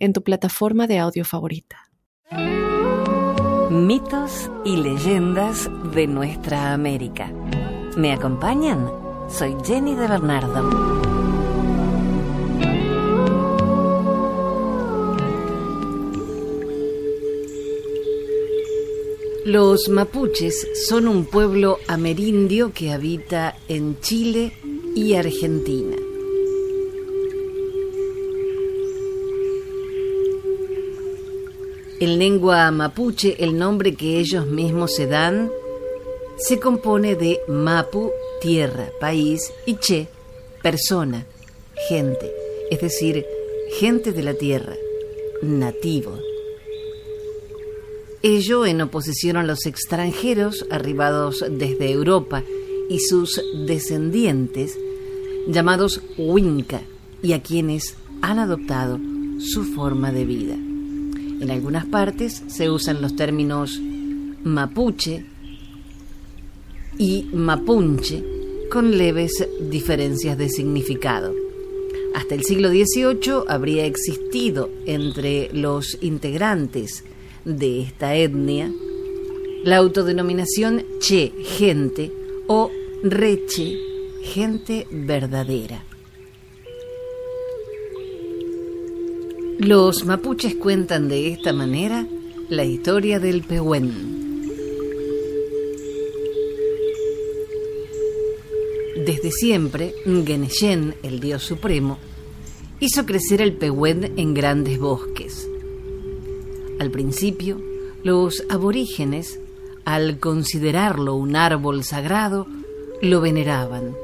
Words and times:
en 0.00 0.12
tu 0.12 0.22
plataforma 0.22 0.86
de 0.86 0.98
audio 0.98 1.24
favorita. 1.24 1.76
Mitos 3.70 4.50
y 4.64 4.76
leyendas 4.76 5.70
de 5.94 6.08
nuestra 6.08 6.72
América. 6.72 7.32
¿Me 7.96 8.12
acompañan? 8.12 8.90
Soy 9.28 9.54
Jenny 9.64 9.94
de 9.94 10.08
Bernardo. 10.08 11.00
Los 19.44 19.88
mapuches 19.88 20.68
son 20.88 21.08
un 21.08 21.24
pueblo 21.24 21.78
amerindio 21.88 22.72
que 22.72 22.92
habita 22.92 23.56
en 23.68 23.98
Chile 24.00 24.52
y 24.94 25.14
Argentina. 25.14 25.96
En 32.00 32.18
lengua 32.18 32.70
mapuche, 32.70 33.36
el 33.44 33.58
nombre 33.58 33.94
que 33.94 34.18
ellos 34.18 34.46
mismos 34.46 34.94
se 34.94 35.06
dan 35.06 35.50
se 36.38 36.58
compone 36.58 37.14
de 37.14 37.40
mapu, 37.46 38.10
tierra, 38.40 38.88
país, 38.98 39.52
y 39.66 39.74
che, 39.74 40.08
persona, 40.62 41.26
gente, 41.90 42.32
es 42.70 42.80
decir, 42.80 43.26
gente 43.78 44.12
de 44.12 44.22
la 44.22 44.32
tierra, 44.32 44.74
nativo. 45.42 46.18
Ello 48.22 48.64
en 48.64 48.80
oposición 48.80 49.36
a 49.36 49.42
los 49.42 49.66
extranjeros 49.66 50.64
arribados 50.70 51.44
desde 51.50 51.90
Europa 51.90 52.42
y 52.88 53.00
sus 53.00 53.42
descendientes, 53.66 54.78
llamados 55.48 56.00
Winca, 56.16 56.80
y 57.22 57.34
a 57.34 57.42
quienes 57.42 57.94
han 58.22 58.38
adoptado 58.38 58.98
su 59.38 59.64
forma 59.64 60.12
de 60.12 60.24
vida. 60.24 60.69
En 61.40 61.50
algunas 61.50 61.86
partes 61.86 62.42
se 62.48 62.70
usan 62.70 63.00
los 63.00 63.16
términos 63.16 63.80
mapuche 64.44 65.24
y 66.98 67.24
mapunche 67.32 68.22
con 68.70 68.96
leves 68.96 69.32
diferencias 69.70 70.36
de 70.38 70.48
significado. 70.48 71.34
Hasta 72.14 72.34
el 72.34 72.44
siglo 72.44 72.68
XVIII 72.68 73.44
habría 73.48 73.86
existido 73.86 74.70
entre 74.86 75.50
los 75.52 75.98
integrantes 76.00 77.04
de 77.44 77.82
esta 77.82 78.14
etnia 78.14 78.70
la 79.64 79.76
autodenominación 79.76 80.84
che, 81.00 81.32
gente, 81.42 82.10
o 82.46 82.70
reche, 83.02 83.78
gente 84.22 84.86
verdadera. 84.90 85.84
Los 89.60 90.06
mapuches 90.06 90.54
cuentan 90.54 91.10
de 91.10 91.28
esta 91.28 91.52
manera 91.52 92.06
la 92.48 92.64
historia 92.64 93.20
del 93.20 93.42
Pehuen. 93.42 94.48
Desde 99.04 99.30
siempre, 99.30 99.94
Ngeneshen, 100.06 100.94
el 101.02 101.20
dios 101.20 101.42
supremo, 101.42 101.98
hizo 102.80 103.04
crecer 103.04 103.42
el 103.42 103.52
Pehuen 103.52 104.14
en 104.16 104.32
grandes 104.32 104.78
bosques. 104.78 105.46
Al 106.78 106.90
principio, 106.90 107.60
los 108.02 108.42
aborígenes, 108.48 109.40
al 109.84 110.18
considerarlo 110.18 111.16
un 111.16 111.36
árbol 111.36 111.84
sagrado, 111.84 112.46
lo 113.02 113.20
veneraban, 113.20 113.94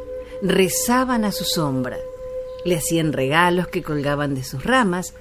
rezaban 0.43 1.25
a 1.25 1.33
su 1.33 1.45
sombra, 1.45 1.97
le 2.67 2.77
hacían 2.77 3.15
regalos 3.15 3.69
que 3.69 3.83
colgaban 3.83 4.35
de 4.35 4.45
sus 4.45 4.63
ramas 4.63 5.15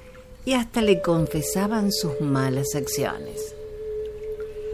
y 0.45 0.53
hasta 0.53 0.81
le 0.81 1.01
confesaban 1.01 1.91
sus 1.91 2.21
malas 2.21 2.75
acciones. 2.75 3.55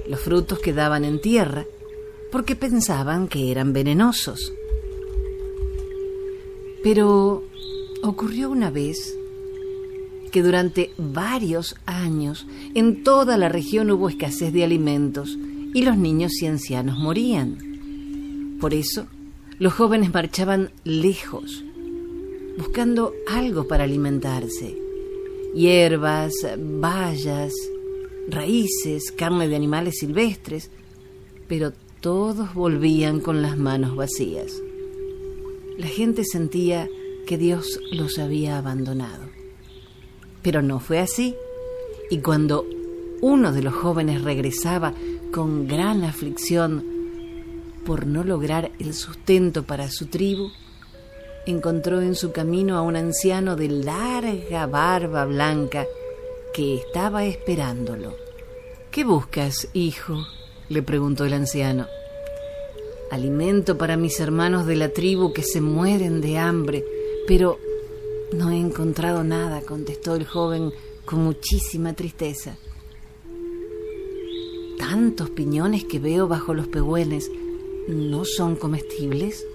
Los 0.07 0.19
frutos 0.19 0.59
quedaban 0.59 1.05
en 1.05 1.21
tierra 1.21 1.65
porque 2.31 2.55
pensaban 2.55 3.27
que 3.27 3.51
eran 3.51 3.71
venenosos. 3.71 4.53
Pero 6.83 7.43
ocurrió 8.03 8.49
una 8.49 8.69
vez 8.69 9.15
que 10.31 10.43
durante 10.43 10.91
varios 10.97 11.75
años 11.85 12.45
en 12.73 13.03
toda 13.03 13.37
la 13.37 13.49
región 13.49 13.91
hubo 13.91 14.09
escasez 14.09 14.53
de 14.53 14.63
alimentos 14.63 15.37
y 15.73 15.83
los 15.83 15.97
niños 15.97 16.41
y 16.41 16.47
ancianos 16.47 16.97
morían. 16.97 18.57
Por 18.59 18.73
eso, 18.73 19.07
los 19.59 19.73
jóvenes 19.73 20.13
marchaban 20.13 20.71
lejos, 20.83 21.63
buscando 22.57 23.13
algo 23.27 23.67
para 23.67 23.83
alimentarse 23.83 24.80
hierbas, 25.53 26.33
bayas, 26.57 27.53
raíces, 28.27 29.11
carne 29.11 29.47
de 29.47 29.55
animales 29.55 29.95
silvestres, 29.99 30.69
pero 31.47 31.73
todos 31.99 32.53
volvían 32.53 33.19
con 33.19 33.41
las 33.41 33.57
manos 33.57 33.95
vacías. 33.95 34.61
La 35.77 35.87
gente 35.87 36.23
sentía 36.23 36.89
que 37.25 37.37
Dios 37.37 37.79
los 37.91 38.17
había 38.17 38.57
abandonado. 38.57 39.25
Pero 40.41 40.61
no 40.61 40.79
fue 40.79 40.99
así, 40.99 41.35
y 42.09 42.19
cuando 42.19 42.65
uno 43.21 43.51
de 43.51 43.61
los 43.61 43.73
jóvenes 43.73 44.23
regresaba 44.23 44.93
con 45.31 45.67
gran 45.67 46.03
aflicción 46.03 46.83
por 47.85 48.05
no 48.05 48.23
lograr 48.23 48.71
el 48.79 48.93
sustento 48.93 49.63
para 49.63 49.89
su 49.89 50.07
tribu, 50.07 50.49
encontró 51.45 52.01
en 52.01 52.15
su 52.15 52.31
camino 52.31 52.77
a 52.77 52.81
un 52.81 52.95
anciano 52.95 53.55
de 53.55 53.69
larga 53.69 54.67
barba 54.67 55.25
blanca 55.25 55.85
que 56.53 56.75
estaba 56.75 57.25
esperándolo. 57.25 58.15
¿Qué 58.91 59.03
buscas, 59.03 59.69
hijo? 59.73 60.25
le 60.69 60.83
preguntó 60.83 61.25
el 61.25 61.33
anciano. 61.33 61.87
Alimento 63.09 63.77
para 63.77 63.97
mis 63.97 64.19
hermanos 64.21 64.65
de 64.65 64.75
la 64.75 64.89
tribu 64.89 65.33
que 65.33 65.43
se 65.43 65.59
mueren 65.59 66.21
de 66.21 66.37
hambre, 66.37 66.85
pero 67.27 67.57
no 68.33 68.51
he 68.51 68.57
encontrado 68.57 69.23
nada, 69.23 69.61
contestó 69.61 70.15
el 70.15 70.25
joven 70.25 70.71
con 71.03 71.19
muchísima 71.19 71.93
tristeza. 71.93 72.57
Tantos 74.77 75.29
piñones 75.31 75.83
que 75.83 75.99
veo 75.99 76.27
bajo 76.27 76.53
los 76.53 76.67
pehuenes, 76.67 77.29
¿no 77.87 78.23
son 78.23 78.55
comestibles? 78.55 79.45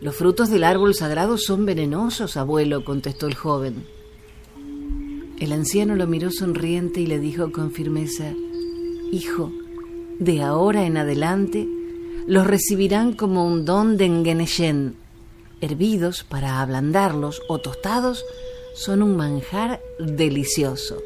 Los 0.00 0.14
frutos 0.14 0.50
del 0.50 0.64
árbol 0.64 0.94
sagrado 0.94 1.38
son 1.38 1.64
venenosos, 1.64 2.36
abuelo, 2.36 2.84
contestó 2.84 3.26
el 3.26 3.34
joven. 3.34 3.86
El 5.40 5.52
anciano 5.52 5.94
lo 5.94 6.06
miró 6.06 6.30
sonriente 6.30 7.00
y 7.00 7.06
le 7.06 7.18
dijo 7.18 7.50
con 7.50 7.70
firmeza, 7.70 8.34
Hijo, 9.10 9.52
de 10.18 10.42
ahora 10.42 10.84
en 10.84 10.98
adelante 10.98 11.66
los 12.26 12.46
recibirán 12.46 13.14
como 13.14 13.46
un 13.46 13.64
don 13.64 13.96
de 13.96 14.08
Ngeneshen. 14.08 14.96
Hervidos 15.62 16.24
para 16.24 16.60
ablandarlos 16.60 17.40
o 17.48 17.58
tostados 17.58 18.22
son 18.74 19.02
un 19.02 19.16
manjar 19.16 19.80
delicioso. 19.98 20.98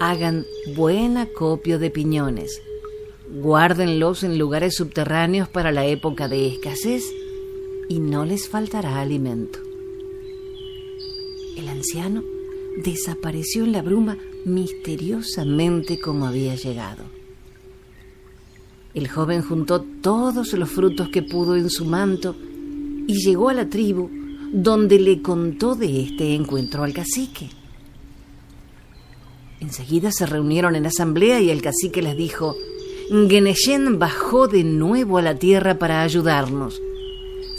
Hagan 0.00 0.44
buen 0.76 1.16
acopio 1.16 1.78
de 1.78 1.90
piñones. 1.90 2.60
Guárdenlos 3.30 4.24
en 4.24 4.38
lugares 4.38 4.74
subterráneos 4.76 5.48
para 5.48 5.72
la 5.72 5.86
época 5.86 6.28
de 6.28 6.48
escasez 6.48 7.04
y 7.88 7.98
no 7.98 8.24
les 8.24 8.48
faltará 8.48 9.00
alimento. 9.00 9.58
El 11.56 11.68
anciano 11.68 12.22
desapareció 12.84 13.64
en 13.64 13.72
la 13.72 13.82
bruma 13.82 14.16
misteriosamente 14.44 15.98
como 15.98 16.26
había 16.26 16.54
llegado. 16.54 17.04
El 18.94 19.08
joven 19.08 19.42
juntó 19.42 19.80
todos 19.80 20.52
los 20.52 20.70
frutos 20.70 21.08
que 21.08 21.22
pudo 21.22 21.56
en 21.56 21.70
su 21.70 21.84
manto 21.84 22.36
y 23.06 23.14
llegó 23.24 23.48
a 23.48 23.54
la 23.54 23.68
tribu 23.68 24.10
donde 24.52 24.98
le 24.98 25.20
contó 25.20 25.74
de 25.74 26.02
este 26.02 26.34
encuentro 26.34 26.84
al 26.84 26.92
cacique. 26.92 27.50
Enseguida 29.60 30.12
se 30.12 30.26
reunieron 30.26 30.76
en 30.76 30.86
asamblea 30.86 31.40
y 31.40 31.50
el 31.50 31.62
cacique 31.62 32.00
les 32.00 32.16
dijo, 32.16 32.56
Geneshen 33.10 33.98
bajó 33.98 34.46
de 34.46 34.62
nuevo 34.62 35.18
a 35.18 35.22
la 35.22 35.34
tierra 35.34 35.78
para 35.78 36.02
ayudarnos 36.02 36.80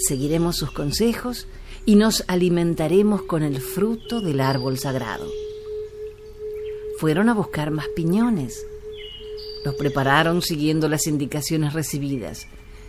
seguiremos 0.07 0.57
sus 0.57 0.71
consejos 0.71 1.47
y 1.85 1.95
nos 1.95 2.23
alimentaremos 2.27 3.23
con 3.23 3.43
el 3.43 3.59
fruto 3.59 4.21
del 4.21 4.41
árbol 4.41 4.77
sagrado. 4.77 5.27
fueron 6.99 7.29
a 7.29 7.33
buscar 7.33 7.71
más 7.71 7.87
piñones. 7.95 8.65
Los 9.63 9.75
prepararon 9.75 10.41
siguiendo 10.41 10.89
las 10.89 11.07
indicaciones 11.07 11.73
recibidas. 11.73 12.47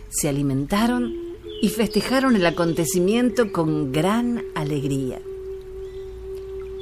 Se 0.09 0.27
alimentaron 0.27 1.15
y 1.61 1.69
festejaron 1.69 2.35
el 2.35 2.45
acontecimiento 2.45 3.51
con 3.53 3.91
gran 3.91 4.43
alegría. 4.55 5.21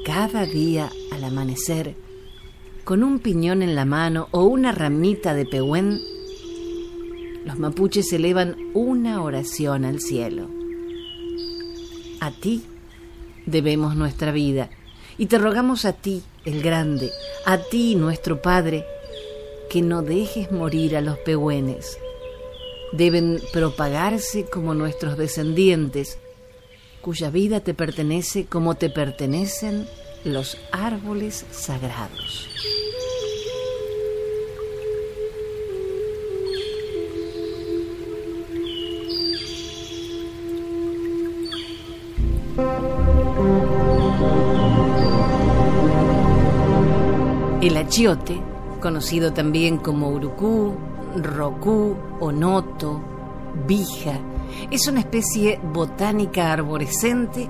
Cada 0.06 0.46
día 0.46 0.90
al 1.12 1.24
amanecer, 1.24 1.96
con 2.84 3.04
un 3.04 3.20
piñón 3.20 3.62
en 3.62 3.76
la 3.76 3.86
mano 3.86 4.28
o 4.32 4.46
una 4.46 4.72
ramita 4.72 5.34
de 5.34 5.46
pehuen, 5.46 6.02
los 7.50 7.58
mapuches 7.58 8.14
elevan 8.14 8.56
una 8.76 9.24
oración 9.24 9.84
al 9.84 10.02
cielo. 10.02 10.48
A 12.20 12.30
ti 12.30 12.62
debemos 13.48 13.96
nuestra 13.96 14.32
vida 14.32 14.70
y 15.18 15.26
te 15.26 15.40
rogamos 15.40 15.84
a 15.86 15.94
ti, 15.94 16.22
el 16.46 16.62
grande, 16.62 17.10
a 17.48 17.58
ti, 17.58 17.96
nuestro 17.96 18.40
Padre, 18.40 18.86
que 19.68 19.82
no 19.82 20.04
dejes 20.04 20.52
morir 20.52 20.96
a 20.96 21.02
los 21.02 21.18
pehuenes. 21.18 21.98
Deben 22.92 23.42
propagarse 23.52 24.46
como 24.46 24.76
nuestros 24.76 25.18
descendientes, 25.18 26.20
cuya 27.02 27.32
vida 27.32 27.62
te 27.62 27.74
pertenece 27.74 28.46
como 28.46 28.76
te 28.76 28.92
pertenecen 28.92 29.88
los 30.24 30.56
árboles 30.72 31.48
sagrados. 31.50 32.48
El 47.62 47.76
achiote, 47.76 48.40
conocido 48.80 49.34
también 49.34 49.80
como 49.80 50.08
urucú, 50.08 50.76
rocú, 51.18 51.94
onoto, 52.22 53.02
vija, 53.68 54.18
es 54.72 54.88
una 54.88 55.02
especie 55.02 55.60
botánica 55.74 56.54
arborescente 56.54 57.50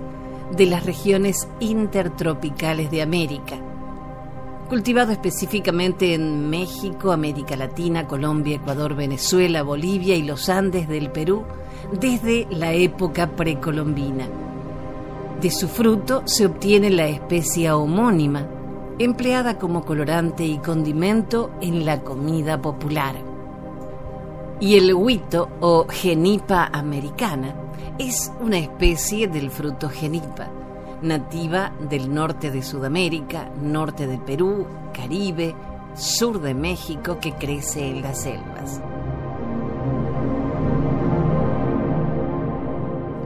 de 0.57 0.65
las 0.65 0.83
regiones 0.83 1.47
intertropicales 1.59 2.89
de 2.89 3.03
América, 3.03 3.57
cultivado 4.67 5.11
específicamente 5.11 6.15
en 6.15 6.49
México, 6.49 7.11
América 7.11 7.55
Latina, 7.55 8.07
Colombia, 8.07 8.55
Ecuador, 8.55 8.95
Venezuela, 8.95 9.61
Bolivia 9.61 10.15
y 10.15 10.23
los 10.23 10.49
Andes 10.49 10.89
del 10.89 11.11
Perú 11.11 11.43
desde 11.99 12.47
la 12.49 12.73
época 12.73 13.27
precolombina. 13.35 14.27
De 15.39 15.51
su 15.51 15.67
fruto 15.67 16.23
se 16.25 16.47
obtiene 16.47 16.89
la 16.89 17.07
especia 17.07 17.77
homónima, 17.77 18.47
empleada 18.99 19.57
como 19.57 19.85
colorante 19.85 20.45
y 20.45 20.57
condimento 20.57 21.51
en 21.61 21.85
la 21.85 22.01
comida 22.01 22.61
popular. 22.61 23.15
Y 24.59 24.75
el 24.75 24.93
huito 24.93 25.47
o 25.61 25.87
genipa 25.89 26.69
americana 26.73 27.55
es 27.97 28.29
una 28.41 28.57
especie 28.57 29.29
del 29.29 29.51
fruto 29.51 29.89
genipa, 29.89 30.49
nativa 31.01 31.71
del 31.89 32.13
norte 32.13 32.51
de 32.51 32.61
Sudamérica, 32.61 33.49
norte 33.61 34.05
de 34.05 34.17
Perú, 34.17 34.67
Caribe, 34.93 35.55
sur 35.95 36.41
de 36.41 36.53
México 36.53 37.19
que 37.21 37.31
crece 37.33 37.89
en 37.89 38.01
las 38.01 38.21
selvas. 38.21 38.81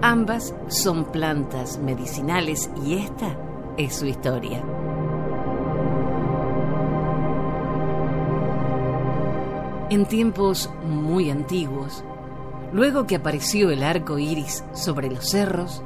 Ambas 0.04 0.54
son 0.68 1.06
plantas 1.06 1.80
medicinales 1.80 2.70
y 2.86 2.96
esta 2.96 3.36
es 3.78 3.96
su 3.96 4.06
historia. 4.06 4.62
En 9.94 10.08
tiempos 10.08 10.72
muy 10.90 11.30
antiguos, 11.30 12.04
luego 12.72 13.06
que 13.06 13.18
apareció 13.18 13.70
el 13.70 13.84
arco 13.84 14.18
iris 14.18 14.64
sobre 14.74 15.08
los 15.08 15.30
cerros, 15.30 15.84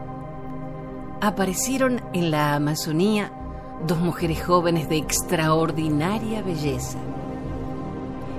aparecieron 1.20 2.02
en 2.14 2.32
la 2.32 2.56
Amazonía 2.56 3.34
dos 3.86 4.00
mujeres 4.00 4.42
jóvenes 4.42 4.88
de 4.88 4.96
extraordinaria 4.96 6.42
belleza. 6.42 7.00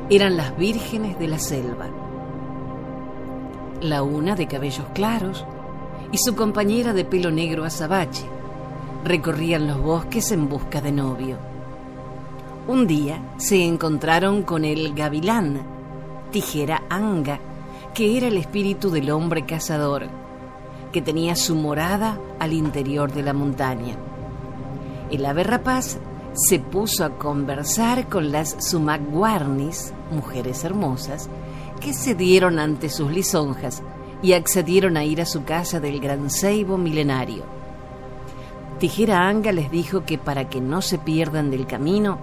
Eran 0.09 0.39
las 0.39 0.57
vírgenes 0.57 1.19
de 1.19 1.29
la 1.29 1.39
selva. 1.39 1.89
La 3.83 4.03
una 4.03 4.37
de 4.37 4.47
cabellos 4.47 4.87
claros, 4.95 5.45
y 6.11 6.17
su 6.17 6.35
compañera 6.35 6.95
de 6.95 7.05
pelo 7.05 7.31
negro 7.31 7.67
azabache 7.67 8.25
recorrían 9.05 9.67
los 9.67 9.83
bosques 9.83 10.33
en 10.33 10.49
busca 10.49 10.81
de 10.81 10.93
novio. 10.93 11.48
Un 12.69 12.87
día 12.87 13.23
se 13.39 13.65
encontraron 13.65 14.43
con 14.43 14.67
el 14.67 14.93
gavilán, 14.93 15.63
tijera 16.31 16.83
anga, 16.91 17.41
que 17.95 18.19
era 18.19 18.29
el 18.29 18.37
espíritu 18.37 18.91
del 18.91 19.11
hombre 19.11 19.47
cazador, 19.47 20.09
que 20.93 21.01
tenía 21.01 21.35
su 21.35 21.55
morada 21.55 22.21
al 22.39 22.53
interior 22.53 23.11
de 23.11 23.23
la 23.23 23.33
montaña. 23.33 23.97
El 25.11 25.25
ave 25.25 25.45
rapaz 25.45 25.97
se 26.35 26.59
puso 26.59 27.07
a 27.07 27.17
conversar 27.17 28.07
con 28.07 28.33
las 28.33 28.55
sumaguarnis, 28.63 29.95
mujeres 30.11 30.63
hermosas, 30.63 31.31
que 31.81 31.95
se 31.95 32.15
dieron 32.15 32.59
ante 32.59 32.91
sus 32.91 33.11
lisonjas 33.11 33.83
y 34.21 34.35
accedieron 34.35 34.99
a 34.99 35.05
ir 35.05 35.23
a 35.23 35.25
su 35.25 35.43
casa 35.45 35.81
del 35.81 36.01
gran 36.01 36.29
ceibo 36.29 36.77
milenario. 36.77 37.45
Tijera 38.79 39.27
Anga 39.27 39.53
les 39.53 39.71
dijo 39.71 40.05
que 40.05 40.19
para 40.19 40.51
que 40.51 40.61
no 40.61 40.83
se 40.83 40.99
pierdan 40.99 41.51
del 41.51 41.67
camino, 41.67 42.19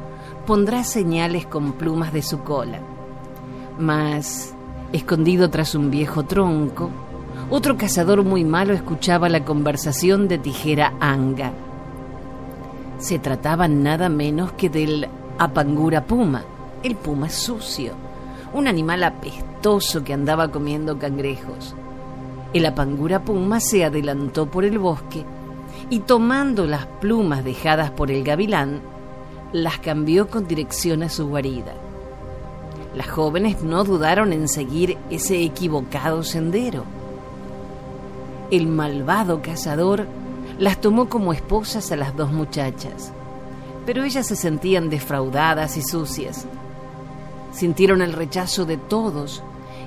pondrá 0.46 0.84
señales 0.84 1.46
con 1.46 1.74
plumas 1.74 2.14
de 2.14 2.22
su 2.22 2.42
cola. 2.42 2.80
Mas, 3.78 4.54
escondido 4.94 5.50
tras 5.50 5.76
un 5.76 5.92
viejo 5.92 6.24
tronco, 6.24 6.90
otro 7.50 7.78
cazador 7.78 8.24
muy 8.24 8.44
malo 8.44 8.74
escuchaba 8.74 9.30
la 9.30 9.44
conversación 9.44 10.28
de 10.28 10.38
Tijera 10.38 10.94
Anga. 11.00 11.52
Se 12.98 13.20
trataba 13.20 13.68
nada 13.68 14.10
menos 14.10 14.54
que 14.54 14.70
del 14.70 15.08
apangura 15.38 16.06
puma, 16.06 16.44
el 16.82 16.96
puma 16.96 17.30
sucio, 17.30 17.94
un 18.54 18.68
animal 18.68 19.04
apestoso 19.04 20.04
que 20.04 20.14
andaba 20.14 20.50
comiendo 20.50 20.98
cangrejos. 20.98 21.76
El 22.54 22.66
apangura 22.66 23.24
puma 23.24 23.60
se 23.60 23.84
adelantó 23.84 24.46
por 24.46 24.64
el 24.64 24.80
bosque 24.80 25.26
y 25.90 26.00
tomando 26.00 26.66
las 26.66 26.86
plumas 26.86 27.44
dejadas 27.44 27.92
por 27.92 28.12
el 28.12 28.24
gavilán, 28.24 28.82
las 29.56 29.80
cambió 29.80 30.28
con 30.28 30.50
dirección 30.50 31.02
a 31.02 31.08
su 31.08 31.30
guarida. 31.30 31.74
Las 32.94 33.08
jóvenes 33.08 33.64
no 33.64 33.86
dudaron 33.86 34.34
en 34.34 34.50
seguir 34.50 34.98
ese 35.10 35.42
equivocado 35.44 36.24
sendero. 36.24 36.84
El 38.52 38.68
malvado 38.68 39.42
cazador 39.42 40.08
las 40.60 40.82
tomó 40.82 41.08
como 41.08 41.32
esposas 41.32 41.90
a 41.94 41.96
las 41.96 42.18
dos 42.18 42.34
muchachas, 42.34 43.14
pero 43.86 44.04
ellas 44.04 44.28
se 44.28 44.36
sentían 44.36 44.90
defraudadas 44.90 45.78
y 45.78 45.84
sucias. 45.84 46.46
Sintieron 47.54 48.02
el 48.02 48.12
rechazo 48.12 48.66
de 48.66 48.76
todos 48.76 49.42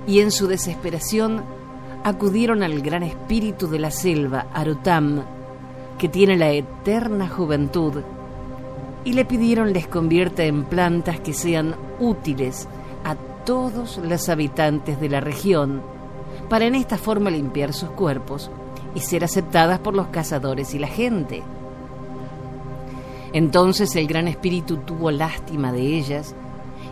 y 0.07 0.21
en 0.21 0.31
su 0.31 0.47
desesperación 0.47 1.43
acudieron 2.05 2.63
al 2.63 2.81
gran 2.81 3.03
espíritu 3.03 3.69
de 3.69 3.81
la 3.81 3.91
selva, 3.91 4.47
Arutam, 4.55 5.25
que 5.99 6.09
tiene 6.09 6.39
la 6.39 6.53
eterna 6.53 7.29
juventud, 7.29 8.03
y 9.05 9.13
le 9.13 9.25
pidieron 9.25 9.73
les 9.73 9.87
convierta 9.87 10.45
en 10.45 10.65
plantas 10.65 11.21
que 11.21 11.33
sean 11.33 11.75
útiles 11.99 12.69
a 13.05 13.15
todos 13.45 13.99
los 13.99 14.29
habitantes 14.29 15.01
de 15.01 15.09
la 15.09 15.21
región, 15.21 15.83
para 16.49 16.67
en 16.67 16.75
esta 16.75 16.99
forma 16.99 17.31
limpiar 17.31 17.73
sus 17.73 17.91
cuerpos 17.91 18.51
y 18.95 19.01
ser 19.01 19.25
aceptadas 19.25 19.79
por 19.79 19.95
los 19.95 20.09
cazadores 20.09 20.75
y 20.75 20.79
la 20.79 20.89
gente. 20.89 21.43
Entonces 23.33 23.95
el 23.97 24.07
gran 24.07 24.29
espíritu 24.29 24.79
tuvo 24.79 25.11
lástima 25.11 25.73
de 25.73 25.83
ellas 25.83 26.35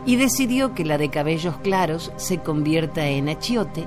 y 0.05 0.17
decidió 0.17 0.75
que 0.75 0.85
la 0.85 0.99
de 0.99 1.09
cabellos 1.09 1.57
claros 1.59 2.13
se 2.17 2.39
convierta 2.39 3.07
en 3.07 3.29
achiote 3.29 3.87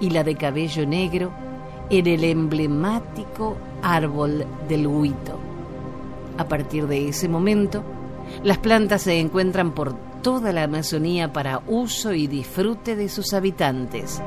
y 0.00 0.10
la 0.10 0.24
de 0.24 0.34
cabello 0.34 0.86
negro 0.86 1.30
en 1.90 2.06
el 2.06 2.24
emblemático 2.24 3.56
árbol 3.82 4.44
del 4.68 4.86
huito. 4.86 5.41
A 6.38 6.48
partir 6.48 6.86
de 6.86 7.08
ese 7.08 7.28
momento, 7.28 7.84
las 8.42 8.58
plantas 8.58 9.02
se 9.02 9.18
encuentran 9.18 9.72
por 9.74 9.94
toda 10.22 10.52
la 10.52 10.64
Amazonía 10.64 11.32
para 11.32 11.62
uso 11.66 12.12
y 12.12 12.26
disfrute 12.26 12.96
de 12.96 13.08
sus 13.08 13.34
habitantes. 13.34 14.22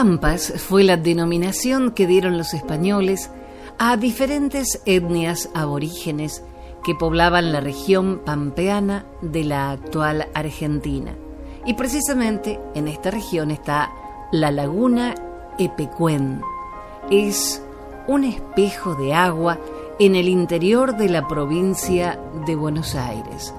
Pampas 0.00 0.54
fue 0.56 0.82
la 0.82 0.96
denominación 0.96 1.90
que 1.90 2.06
dieron 2.06 2.38
los 2.38 2.54
españoles 2.54 3.30
a 3.78 3.98
diferentes 3.98 4.80
etnias 4.86 5.50
aborígenes 5.52 6.42
que 6.82 6.94
poblaban 6.94 7.52
la 7.52 7.60
región 7.60 8.22
pampeana 8.24 9.04
de 9.20 9.44
la 9.44 9.72
actual 9.72 10.26
Argentina. 10.32 11.14
Y 11.66 11.74
precisamente 11.74 12.58
en 12.74 12.88
esta 12.88 13.10
región 13.10 13.50
está 13.50 13.90
la 14.32 14.50
laguna 14.50 15.14
Epecuén. 15.58 16.40
Es 17.10 17.62
un 18.06 18.24
espejo 18.24 18.94
de 18.94 19.12
agua 19.12 19.58
en 19.98 20.16
el 20.16 20.30
interior 20.30 20.96
de 20.96 21.10
la 21.10 21.28
provincia 21.28 22.18
de 22.46 22.56
Buenos 22.56 22.94
Aires. 22.94 23.52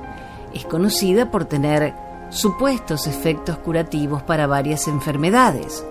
Es 0.56 0.66
conocida 0.66 1.30
por 1.30 1.46
tener 1.46 1.94
supuestos 2.32 3.06
efectos 3.06 3.60
curativos 3.60 4.24
para 4.24 4.48
varias 4.48 4.88
enfermedades. 4.88 5.86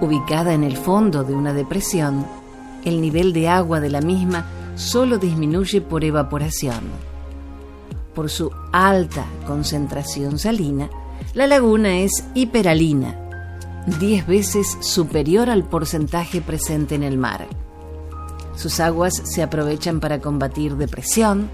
Ubicada 0.00 0.54
en 0.54 0.64
el 0.64 0.76
fondo 0.76 1.24
de 1.24 1.34
una 1.34 1.52
depresión, 1.52 2.26
el 2.84 3.02
nivel 3.02 3.34
de 3.34 3.48
agua 3.48 3.80
de 3.80 3.90
la 3.90 4.00
misma 4.00 4.46
solo 4.74 5.18
disminuye 5.18 5.82
por 5.82 6.04
evaporación. 6.04 6.84
Por 8.14 8.30
su 8.30 8.50
alta 8.72 9.26
concentración 9.46 10.38
salina, 10.38 10.88
la 11.34 11.46
laguna 11.46 11.98
es 11.98 12.24
hiperalina, 12.34 13.84
10 13.98 14.26
veces 14.26 14.78
superior 14.80 15.50
al 15.50 15.64
porcentaje 15.64 16.40
presente 16.40 16.94
en 16.94 17.02
el 17.02 17.18
mar. 17.18 17.46
Sus 18.56 18.80
aguas 18.80 19.14
se 19.24 19.42
aprovechan 19.42 20.00
para 20.00 20.20
combatir 20.20 20.76
depresión, 20.76 21.50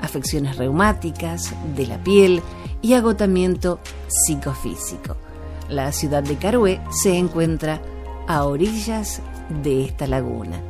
afecciones 0.00 0.56
reumáticas, 0.56 1.54
de 1.76 1.86
la 1.86 2.02
piel 2.02 2.42
y 2.82 2.94
agotamiento 2.94 3.78
psicofísico. 4.08 5.16
La 5.68 5.92
ciudad 5.92 6.22
de 6.22 6.36
Carué 6.36 6.80
se 6.90 7.16
encuentra 7.16 7.80
a 8.26 8.44
orillas 8.44 9.20
de 9.62 9.84
esta 9.84 10.06
laguna. 10.06 10.60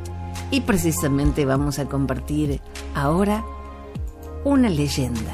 Y 0.51 0.61
precisamente 0.61 1.45
vamos 1.45 1.79
a 1.79 1.87
compartir 1.87 2.61
ahora 2.95 3.45
una 4.45 4.69
leyenda 4.69 5.33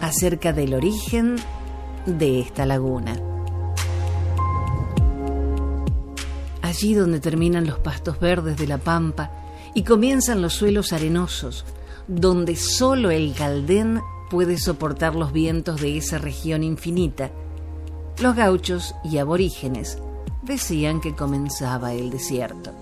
acerca 0.00 0.52
del 0.52 0.74
origen 0.74 1.36
de 2.04 2.40
esta 2.40 2.66
laguna. 2.66 3.16
Allí 6.62 6.94
donde 6.94 7.20
terminan 7.20 7.66
los 7.66 7.78
pastos 7.78 8.20
verdes 8.20 8.56
de 8.56 8.66
la 8.66 8.78
pampa 8.78 9.30
y 9.74 9.84
comienzan 9.84 10.42
los 10.42 10.54
suelos 10.54 10.92
arenosos, 10.92 11.64
donde 12.08 12.56
solo 12.56 13.10
el 13.10 13.34
caldén 13.34 14.00
puede 14.30 14.58
soportar 14.58 15.14
los 15.14 15.32
vientos 15.32 15.80
de 15.80 15.96
esa 15.96 16.18
región 16.18 16.62
infinita, 16.62 17.30
los 18.20 18.34
gauchos 18.34 18.94
y 19.04 19.18
aborígenes 19.18 19.98
decían 20.42 21.00
que 21.00 21.14
comenzaba 21.14 21.92
el 21.92 22.10
desierto. 22.10 22.72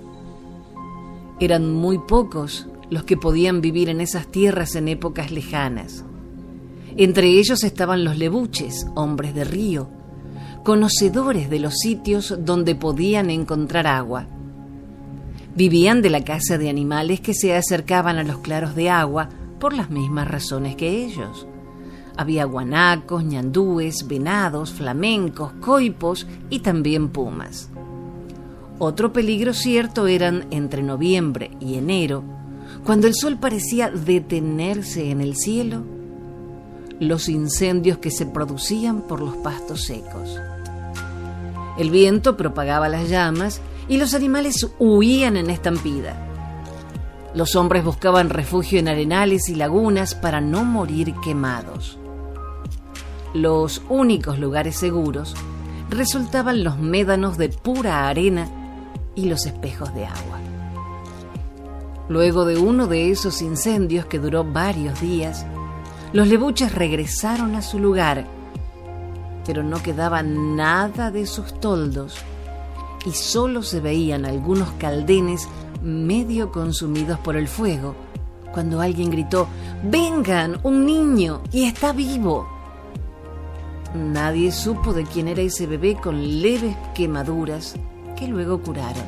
Eran 1.40 1.72
muy 1.72 1.98
pocos 1.98 2.68
los 2.90 3.04
que 3.04 3.16
podían 3.16 3.60
vivir 3.60 3.88
en 3.88 4.00
esas 4.00 4.28
tierras 4.28 4.76
en 4.76 4.88
épocas 4.88 5.32
lejanas. 5.32 6.04
Entre 6.96 7.28
ellos 7.28 7.64
estaban 7.64 8.04
los 8.04 8.16
lebuches, 8.16 8.86
hombres 8.94 9.34
de 9.34 9.44
río, 9.44 9.88
conocedores 10.62 11.50
de 11.50 11.58
los 11.58 11.74
sitios 11.74 12.34
donde 12.38 12.76
podían 12.76 13.30
encontrar 13.30 13.88
agua. 13.88 14.26
Vivían 15.56 16.02
de 16.02 16.10
la 16.10 16.22
caza 16.22 16.58
de 16.58 16.70
animales 16.70 17.20
que 17.20 17.34
se 17.34 17.56
acercaban 17.56 18.18
a 18.18 18.22
los 18.22 18.38
claros 18.38 18.76
de 18.76 18.90
agua 18.90 19.28
por 19.58 19.72
las 19.72 19.90
mismas 19.90 20.28
razones 20.28 20.76
que 20.76 21.04
ellos. 21.04 21.48
Había 22.16 22.44
guanacos, 22.44 23.24
ñandúes, 23.24 24.06
venados, 24.06 24.72
flamencos, 24.72 25.52
coipos 25.60 26.26
y 26.48 26.60
también 26.60 27.08
pumas. 27.08 27.70
Otro 28.78 29.12
peligro 29.12 29.52
cierto 29.52 30.06
eran 30.06 30.46
entre 30.50 30.82
noviembre 30.82 31.50
y 31.60 31.74
enero, 31.74 32.22
cuando 32.84 33.06
el 33.06 33.14
sol 33.14 33.38
parecía 33.38 33.90
detenerse 33.90 35.10
en 35.10 35.20
el 35.20 35.36
cielo, 35.36 35.84
los 37.00 37.28
incendios 37.28 37.98
que 37.98 38.10
se 38.10 38.26
producían 38.26 39.02
por 39.02 39.20
los 39.20 39.36
pastos 39.36 39.84
secos. 39.84 40.38
El 41.78 41.90
viento 41.90 42.36
propagaba 42.36 42.88
las 42.88 43.08
llamas 43.08 43.60
y 43.88 43.96
los 43.96 44.14
animales 44.14 44.68
huían 44.78 45.36
en 45.36 45.50
estampida. 45.50 46.16
Los 47.34 47.56
hombres 47.56 47.84
buscaban 47.84 48.30
refugio 48.30 48.78
en 48.78 48.86
arenales 48.86 49.48
y 49.48 49.56
lagunas 49.56 50.14
para 50.14 50.40
no 50.40 50.64
morir 50.64 51.14
quemados. 51.24 51.98
Los 53.34 53.82
únicos 53.88 54.38
lugares 54.38 54.76
seguros 54.76 55.34
resultaban 55.90 56.62
los 56.62 56.78
médanos 56.78 57.36
de 57.36 57.48
pura 57.48 58.08
arena 58.08 58.48
y 59.16 59.26
los 59.26 59.44
espejos 59.44 59.92
de 59.92 60.06
agua. 60.06 60.38
Luego 62.08 62.44
de 62.44 62.58
uno 62.58 62.86
de 62.86 63.10
esos 63.10 63.42
incendios 63.42 64.06
que 64.06 64.20
duró 64.20 64.44
varios 64.44 65.00
días, 65.00 65.44
los 66.12 66.28
lebuches 66.28 66.72
regresaron 66.72 67.56
a 67.56 67.62
su 67.62 67.80
lugar, 67.80 68.24
pero 69.44 69.64
no 69.64 69.82
quedaba 69.82 70.22
nada 70.22 71.10
de 71.10 71.26
sus 71.26 71.58
toldos 71.58 72.16
y 73.04 73.10
solo 73.10 73.64
se 73.64 73.80
veían 73.80 74.26
algunos 74.26 74.70
caldenes 74.78 75.48
medio 75.82 76.52
consumidos 76.52 77.18
por 77.18 77.36
el 77.36 77.48
fuego, 77.48 77.96
cuando 78.52 78.80
alguien 78.80 79.10
gritó, 79.10 79.48
Vengan, 79.82 80.60
un 80.62 80.86
niño, 80.86 81.42
y 81.50 81.64
está 81.64 81.92
vivo. 81.92 82.53
Nadie 83.94 84.50
supo 84.50 84.92
de 84.92 85.04
quién 85.04 85.28
era 85.28 85.40
ese 85.40 85.68
bebé 85.68 85.94
con 85.94 86.42
leves 86.42 86.76
quemaduras 86.94 87.76
que 88.16 88.26
luego 88.26 88.60
curaron. 88.60 89.04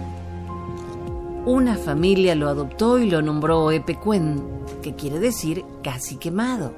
Una 1.44 1.74
familia 1.74 2.36
lo 2.36 2.48
adoptó 2.48 2.98
y 2.98 3.10
lo 3.10 3.20
nombró 3.20 3.72
Epecuen, 3.72 4.44
que 4.82 4.94
quiere 4.94 5.18
decir 5.18 5.64
casi 5.82 6.16
quemado. 6.16 6.72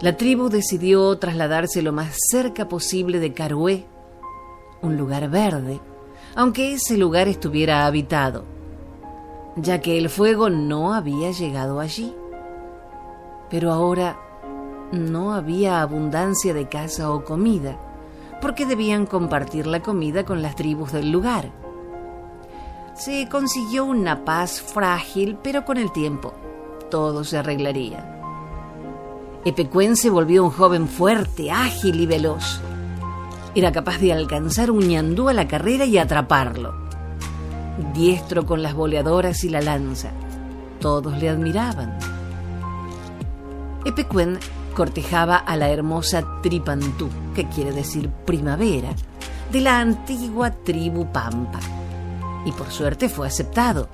La 0.00 0.16
tribu 0.16 0.48
decidió 0.48 1.16
trasladarse 1.18 1.80
lo 1.80 1.92
más 1.92 2.16
cerca 2.28 2.68
posible 2.68 3.20
de 3.20 3.32
Carué, 3.32 3.86
un 4.82 4.96
lugar 4.96 5.30
verde, 5.30 5.80
aunque 6.34 6.72
ese 6.74 6.96
lugar 6.96 7.28
estuviera 7.28 7.86
habitado, 7.86 8.44
ya 9.54 9.80
que 9.80 9.96
el 9.96 10.08
fuego 10.08 10.50
no 10.50 10.92
había 10.92 11.30
llegado 11.30 11.78
allí. 11.78 12.12
Pero 13.48 13.72
ahora 13.72 14.18
no 14.94 15.34
había 15.34 15.82
abundancia 15.82 16.54
de 16.54 16.68
caza 16.68 17.10
o 17.10 17.24
comida, 17.24 17.76
porque 18.40 18.66
debían 18.66 19.06
compartir 19.06 19.66
la 19.66 19.80
comida 19.80 20.24
con 20.24 20.42
las 20.42 20.56
tribus 20.56 20.92
del 20.92 21.10
lugar. 21.10 21.50
Se 22.94 23.28
consiguió 23.28 23.84
una 23.84 24.24
paz 24.24 24.60
frágil, 24.60 25.36
pero 25.42 25.64
con 25.64 25.78
el 25.78 25.92
tiempo 25.92 26.32
todo 26.90 27.24
se 27.24 27.38
arreglaría. 27.38 28.08
Epecuen 29.44 29.96
se 29.96 30.10
volvió 30.10 30.44
un 30.44 30.50
joven 30.50 30.86
fuerte, 30.86 31.50
ágil 31.50 32.00
y 32.00 32.06
veloz. 32.06 32.60
Era 33.54 33.72
capaz 33.72 33.98
de 33.98 34.12
alcanzar 34.12 34.70
un 34.70 34.86
ñandú 34.86 35.28
a 35.28 35.32
la 35.32 35.48
carrera 35.48 35.84
y 35.84 35.98
atraparlo. 35.98 36.72
Diestro 37.92 38.46
con 38.46 38.62
las 38.62 38.74
boleadoras 38.74 39.42
y 39.44 39.48
la 39.48 39.60
lanza. 39.60 40.12
Todos 40.80 41.18
le 41.18 41.28
admiraban. 41.28 41.98
Epecuen 43.84 44.38
cortejaba 44.74 45.36
a 45.36 45.56
la 45.56 45.70
hermosa 45.70 46.40
Tripantú, 46.42 47.08
que 47.34 47.48
quiere 47.48 47.72
decir 47.72 48.10
primavera, 48.26 48.90
de 49.50 49.60
la 49.60 49.78
antigua 49.80 50.50
tribu 50.50 51.10
Pampa. 51.10 51.60
Y 52.44 52.52
por 52.52 52.70
suerte 52.70 53.08
fue 53.08 53.26
aceptado. 53.26 53.88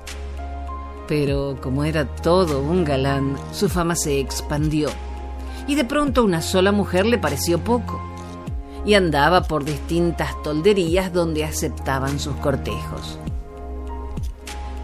Pero 1.06 1.58
como 1.60 1.84
era 1.84 2.06
todo 2.06 2.60
un 2.60 2.84
galán, 2.84 3.37
su 3.52 3.68
fama 3.68 3.94
se 3.94 4.18
expandió. 4.18 4.88
Y 5.68 5.75
de 5.75 5.84
pronto 5.84 6.25
una 6.25 6.42
sola 6.42 6.72
mujer 6.72 7.06
le 7.06 7.18
pareció 7.18 7.62
poco. 7.62 8.00
Y 8.84 8.94
andaba 8.94 9.42
por 9.42 9.64
distintas 9.64 10.42
tolderías 10.42 11.12
donde 11.12 11.44
aceptaban 11.44 12.18
sus 12.18 12.34
cortejos. 12.37 13.18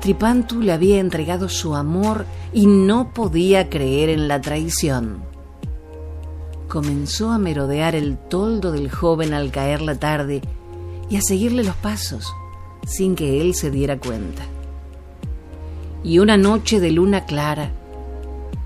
Tripantu 0.01 0.61
le 0.61 0.73
había 0.73 1.01
entregado 1.01 1.49
su 1.49 1.75
amor 1.75 2.27
y 2.53 2.67
no 2.67 3.13
podía 3.13 3.71
creer 3.71 4.11
en 4.11 4.29
la 4.29 4.41
traición 4.41 5.36
comenzó 6.77 7.31
a 7.31 7.39
merodear 7.39 7.95
el 7.95 8.19
toldo 8.19 8.71
del 8.71 8.91
joven 8.91 9.33
al 9.33 9.51
caer 9.51 9.81
la 9.81 9.95
tarde 9.95 10.43
y 11.09 11.17
a 11.17 11.23
seguirle 11.23 11.65
los 11.65 11.75
pasos 11.77 12.35
sin 12.87 13.15
que 13.15 13.41
él 13.41 13.55
se 13.55 13.71
diera 13.71 13.99
cuenta. 13.99 14.43
Y 16.05 16.19
una 16.19 16.37
noche 16.37 16.79
de 16.79 16.91
luna 16.91 17.25
clara, 17.25 17.73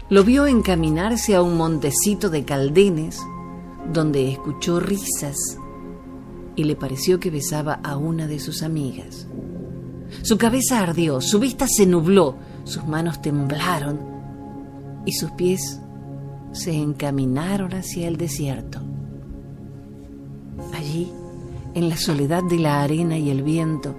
lo 0.09 0.25
vio 0.25 0.49
encaminarse 0.49 1.37
a 1.37 1.43
un 1.43 1.57
montecito 1.57 2.31
de 2.31 2.45
caldenes 2.45 3.21
donde 3.93 4.29
escuchó 4.33 4.81
risas 4.81 5.37
y 6.57 6.65
le 6.65 6.75
pareció 6.75 7.21
que 7.21 7.31
besaba 7.31 7.75
a 7.75 7.97
una 7.97 8.27
de 8.27 8.41
sus 8.41 8.65
amigas. 8.65 9.29
Su 10.23 10.37
cabeza 10.37 10.81
ardió, 10.81 11.21
su 11.21 11.39
vista 11.39 11.69
se 11.69 11.87
nubló, 11.87 12.35
sus 12.65 12.85
manos 12.89 13.23
temblaron 13.23 14.01
y 15.07 15.13
sus 15.13 15.31
pies 15.31 15.81
se 16.53 16.73
encaminaron 16.75 17.73
hacia 17.75 18.09
el 18.09 18.17
desierto. 18.17 18.81
Allí 20.75 21.11
en 21.75 21.89
la 21.89 21.97
soledad 21.97 22.43
de 22.43 22.59
la 22.59 22.83
arena 22.83 23.17
y 23.17 23.31
el 23.31 23.43
viento, 23.43 23.95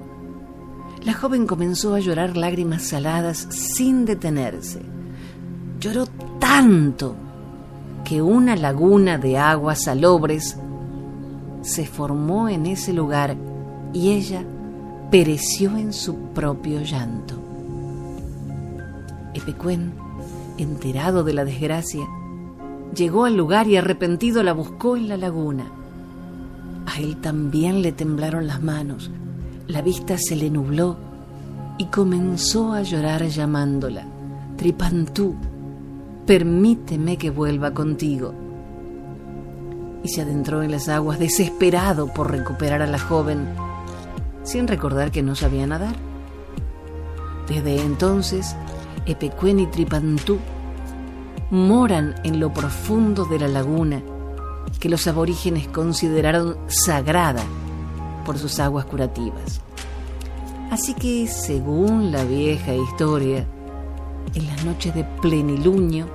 la 1.04 1.14
joven 1.14 1.48
comenzó 1.48 1.96
a 1.96 2.00
llorar 2.00 2.38
lágrimas 2.38 2.84
saladas 2.84 3.48
sin 3.50 4.06
detenerse. 4.06 4.82
Lloró 5.80 6.06
tanto 6.40 7.16
que 8.04 8.22
una 8.22 8.56
laguna 8.56 9.18
de 9.18 9.38
aguas 9.38 9.84
salobres 9.84 10.58
se 11.62 11.86
formó 11.86 12.50
en 12.50 12.66
ese 12.66 12.94
lugar 12.94 13.36
y 13.94 14.12
ella 14.12 14.44
pereció 15.10 15.78
en 15.78 15.94
su 15.94 16.16
propio 16.34 16.82
llanto. 16.82 17.36
Epecuén, 19.34 19.94
enterado 20.58 21.24
de 21.24 21.34
la 21.34 21.46
desgracia, 21.46 22.04
llegó 22.96 23.26
al 23.26 23.36
lugar 23.36 23.68
y 23.68 23.78
arrepentido 23.78 24.44
la 24.44 24.54
buscó 24.54 24.98
en 24.98 25.08
la 25.08 25.18
laguna. 25.18 25.72
A 26.86 27.00
él 27.00 27.18
también 27.18 27.82
le 27.82 27.92
temblaron 27.92 28.48
las 28.48 28.62
manos, 28.62 29.12
la 29.68 29.82
vista 29.82 30.18
se 30.18 30.36
le 30.36 30.50
nubló 30.50 30.98
y 31.78 31.86
comenzó 31.86 32.74
a 32.74 32.82
llorar 32.82 33.26
llamándola. 33.28 34.06
Tripantú, 34.58 35.36
permíteme 36.26 37.18
que 37.18 37.30
vuelva 37.30 37.74
contigo. 37.74 38.34
Y 40.04 40.10
se 40.10 40.22
adentró 40.22 40.64
en 40.64 40.72
las 40.72 40.90
aguas 40.90 41.20
desesperado 41.20 42.08
por 42.08 42.32
recuperar 42.32 42.82
a 42.82 42.88
la 42.88 43.00
joven, 43.00 43.48
sin 44.44 44.68
recordar 44.68 45.12
que 45.12 45.24
no 45.24 45.36
sabía 45.36 45.66
nadar. 45.68 45.96
Desde 47.48 47.82
entonces, 47.82 48.56
Epecuén 49.06 49.60
y 49.60 49.68
Tripantú 49.68 50.38
moran 51.52 52.16
en 52.24 52.40
lo 52.40 52.54
profundo 52.54 53.26
de 53.26 53.38
la 53.38 53.48
laguna 53.48 54.02
que 54.80 54.90
los 54.90 55.06
aborígenes 55.08 55.68
consideraron 55.68 56.58
sagrada 56.68 57.44
por 58.26 58.38
sus 58.38 58.60
aguas 58.60 58.86
curativas. 58.86 59.62
Así 60.72 60.94
que, 60.94 61.28
según 61.28 62.12
la 62.12 62.24
vieja 62.24 62.74
historia, 62.74 63.46
en 64.34 64.48
las 64.48 64.64
noches 64.64 64.96
de 64.96 65.04
plenilunio, 65.04 66.08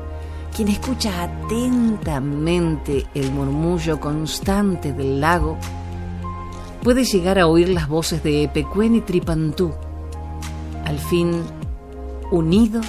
quien 0.55 0.69
escucha 0.69 1.23
atentamente 1.23 3.07
el 3.15 3.31
murmullo 3.31 4.01
constante 4.01 4.95
del 4.95 5.21
lago 5.21 5.59
puede 6.83 7.05
llegar 7.05 7.39
a 7.39 7.47
oír 7.47 7.69
las 7.69 7.89
voces 7.89 8.23
de 8.23 8.45
Epecuén 8.45 8.95
y 8.95 9.03
Tripantú, 9.03 9.75
al 10.85 10.99
fin 10.99 11.43
unidos 12.31 12.87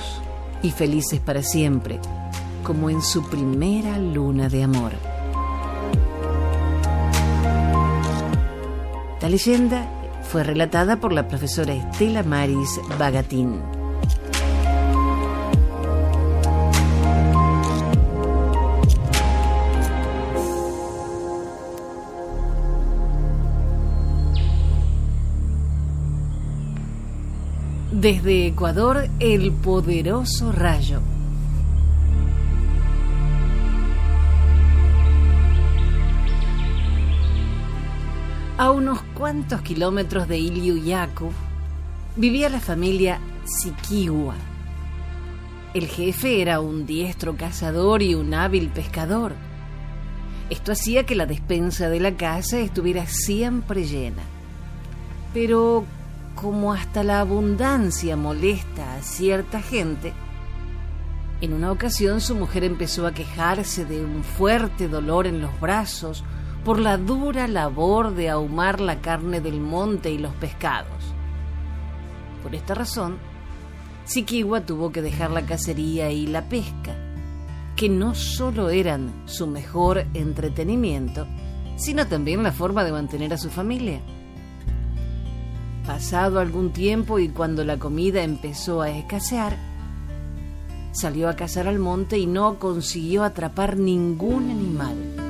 y 0.63 0.71
felices 0.71 1.19
para 1.19 1.43
siempre, 1.43 1.99
como 2.67 2.89
en 2.89 3.01
su 3.01 3.23
primera 3.23 3.97
luna 3.97 4.49
de 4.49 4.61
amor. 4.61 4.91
La 9.21 9.29
leyenda 9.29 9.89
fue 10.23 10.43
relatada 10.43 10.99
por 10.99 11.13
la 11.13 11.29
profesora 11.29 11.73
Estela 11.73 12.23
Maris 12.23 12.81
Bagatín. 12.99 13.61
Desde 27.93 28.47
Ecuador, 28.47 29.07
el 29.21 29.53
poderoso 29.53 30.51
rayo. 30.51 30.99
A 38.59 38.71
unos 38.71 39.03
cuantos 39.13 39.61
kilómetros 39.61 40.27
de 40.27 40.39
Iliuyacu 40.39 41.31
vivía 42.15 42.49
la 42.49 42.59
familia 42.59 43.19
Sikiwa. 43.45 44.33
El 45.75 45.85
jefe 45.85 46.41
era 46.41 46.59
un 46.59 46.87
diestro 46.87 47.37
cazador 47.37 48.01
y 48.01 48.15
un 48.15 48.33
hábil 48.33 48.69
pescador. 48.69 49.35
Esto 50.49 50.71
hacía 50.71 51.05
que 51.05 51.13
la 51.13 51.27
despensa 51.27 51.87
de 51.87 51.99
la 51.99 52.13
casa 52.13 52.57
estuviera 52.57 53.05
siempre 53.05 53.85
llena. 53.85 54.23
Pero 55.35 55.85
como 56.33 56.73
hasta 56.73 57.03
la 57.03 57.19
abundancia 57.19 58.17
molesta 58.17 58.95
a 58.95 59.03
cierta 59.03 59.61
gente, 59.61 60.13
en 61.41 61.53
una 61.53 61.71
ocasión 61.71 62.21
su 62.21 62.33
mujer 62.33 62.63
empezó 62.63 63.05
a 63.05 63.13
quejarse 63.13 63.85
de 63.85 64.03
un 64.03 64.23
fuerte 64.23 64.87
dolor 64.87 65.27
en 65.27 65.41
los 65.41 65.59
brazos 65.59 66.23
por 66.67 66.81
la 66.81 66.97
dura 66.97 67.47
labor 67.47 68.13
de 68.13 68.29
ahumar 68.29 68.81
la 68.81 68.99
carne 68.99 69.39
del 69.39 69.61
monte 69.61 70.11
y 70.11 70.17
los 70.17 70.33
pescados. 70.33 71.01
Por 72.43 72.55
esta 72.55 72.73
razón, 72.73 73.19
Sikiwa 74.03 74.65
tuvo 74.65 74.91
que 74.91 75.01
dejar 75.01 75.31
la 75.31 75.45
cacería 75.45 76.11
y 76.11 76.27
la 76.27 76.49
pesca, 76.49 76.93
que 77.77 77.87
no 77.87 78.13
solo 78.15 78.69
eran 78.69 79.13
su 79.27 79.47
mejor 79.47 80.07
entretenimiento, 80.13 81.25
sino 81.77 82.05
también 82.05 82.43
la 82.43 82.51
forma 82.51 82.83
de 82.83 82.91
mantener 82.91 83.31
a 83.31 83.37
su 83.37 83.49
familia. 83.49 84.01
Pasado 85.85 86.41
algún 86.41 86.73
tiempo 86.73 87.17
y 87.17 87.29
cuando 87.29 87.63
la 87.63 87.79
comida 87.79 88.23
empezó 88.23 88.81
a 88.81 88.89
escasear, 88.89 89.55
salió 90.91 91.29
a 91.29 91.37
cazar 91.37 91.69
al 91.69 91.79
monte 91.79 92.17
y 92.17 92.25
no 92.25 92.59
consiguió 92.59 93.23
atrapar 93.23 93.77
ningún 93.77 94.49
animal. 94.49 95.26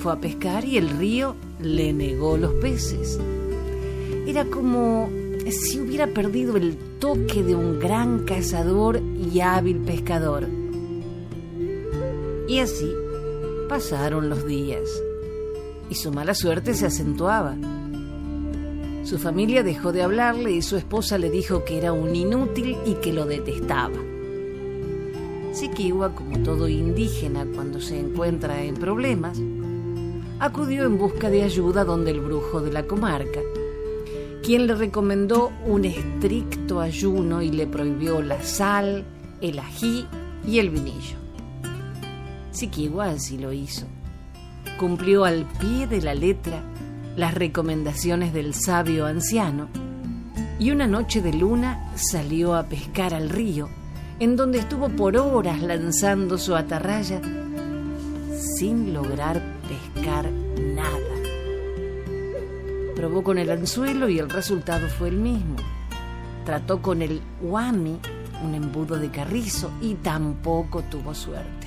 Fue 0.00 0.14
a 0.14 0.16
pescar 0.16 0.64
y 0.64 0.78
el 0.78 0.88
río 0.88 1.36
le 1.60 1.92
negó 1.92 2.38
los 2.38 2.54
peces. 2.54 3.20
Era 4.26 4.46
como 4.46 5.10
si 5.50 5.78
hubiera 5.78 6.06
perdido 6.06 6.56
el 6.56 6.74
toque 6.98 7.42
de 7.42 7.54
un 7.54 7.78
gran 7.78 8.24
cazador 8.24 8.98
y 8.98 9.40
hábil 9.40 9.76
pescador. 9.80 10.48
Y 12.48 12.60
así 12.60 12.90
pasaron 13.68 14.30
los 14.30 14.46
días, 14.46 14.88
y 15.90 15.94
su 15.96 16.10
mala 16.12 16.34
suerte 16.34 16.72
se 16.72 16.86
acentuaba. 16.86 17.56
Su 19.04 19.18
familia 19.18 19.62
dejó 19.62 19.92
de 19.92 20.02
hablarle 20.02 20.52
y 20.52 20.62
su 20.62 20.78
esposa 20.78 21.18
le 21.18 21.30
dijo 21.30 21.64
que 21.64 21.76
era 21.76 21.92
un 21.92 22.16
inútil 22.16 22.78
y 22.86 22.94
que 22.94 23.12
lo 23.12 23.26
detestaba. 23.26 23.98
Sikiwa, 25.52 26.14
como 26.14 26.38
todo 26.38 26.68
indígena 26.68 27.44
cuando 27.54 27.80
se 27.80 27.98
encuentra 27.98 28.62
en 28.62 28.74
problemas, 28.74 29.38
acudió 30.40 30.86
en 30.86 30.96
busca 30.96 31.28
de 31.28 31.42
ayuda 31.42 31.84
donde 31.84 32.10
el 32.10 32.20
brujo 32.20 32.62
de 32.62 32.72
la 32.72 32.84
comarca, 32.84 33.40
quien 34.42 34.66
le 34.66 34.74
recomendó 34.74 35.52
un 35.66 35.84
estricto 35.84 36.80
ayuno 36.80 37.42
y 37.42 37.50
le 37.50 37.66
prohibió 37.66 38.22
la 38.22 38.42
sal, 38.42 39.04
el 39.42 39.58
ají 39.58 40.06
y 40.46 40.58
el 40.58 40.70
vinillo. 40.70 41.18
Sikiwa 42.52 43.10
así 43.10 43.36
lo 43.36 43.52
hizo. 43.52 43.86
Cumplió 44.78 45.26
al 45.26 45.44
pie 45.60 45.86
de 45.86 46.00
la 46.00 46.14
letra 46.14 46.62
las 47.16 47.34
recomendaciones 47.34 48.32
del 48.32 48.54
sabio 48.54 49.04
anciano 49.04 49.68
y 50.58 50.70
una 50.70 50.86
noche 50.86 51.20
de 51.20 51.34
luna 51.34 51.92
salió 51.96 52.54
a 52.54 52.64
pescar 52.64 53.12
al 53.12 53.28
río, 53.28 53.68
en 54.18 54.36
donde 54.36 54.58
estuvo 54.58 54.88
por 54.88 55.18
horas 55.18 55.60
lanzando 55.60 56.38
su 56.38 56.56
atarraya 56.56 57.20
sin 58.58 58.94
lograr 58.94 59.59
nada. 60.00 60.98
Probó 62.96 63.22
con 63.22 63.38
el 63.38 63.50
anzuelo 63.50 64.08
y 64.08 64.18
el 64.18 64.30
resultado 64.30 64.88
fue 64.88 65.08
el 65.08 65.16
mismo. 65.16 65.56
Trató 66.44 66.80
con 66.80 67.02
el 67.02 67.20
wami, 67.42 67.98
un 68.42 68.54
embudo 68.54 68.96
de 68.98 69.10
carrizo, 69.10 69.70
y 69.80 69.94
tampoco 69.94 70.82
tuvo 70.90 71.14
suerte. 71.14 71.66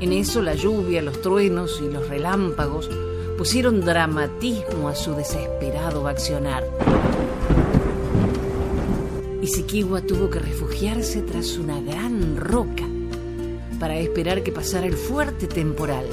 En 0.00 0.12
eso 0.12 0.42
la 0.42 0.54
lluvia, 0.54 1.02
los 1.02 1.20
truenos 1.20 1.80
y 1.82 1.92
los 1.92 2.08
relámpagos 2.08 2.90
pusieron 3.38 3.80
dramatismo 3.80 4.88
a 4.88 4.94
su 4.94 5.14
desesperado 5.14 6.06
accionar. 6.06 6.64
Y 9.42 9.46
Sikiwa 9.46 10.00
tuvo 10.02 10.30
que 10.30 10.38
refugiarse 10.38 11.22
tras 11.22 11.58
una 11.58 11.80
gran 11.80 12.36
roca 12.36 12.84
para 13.84 13.98
esperar 13.98 14.42
que 14.42 14.50
pasara 14.50 14.86
el 14.86 14.96
fuerte 14.96 15.46
temporal. 15.46 16.06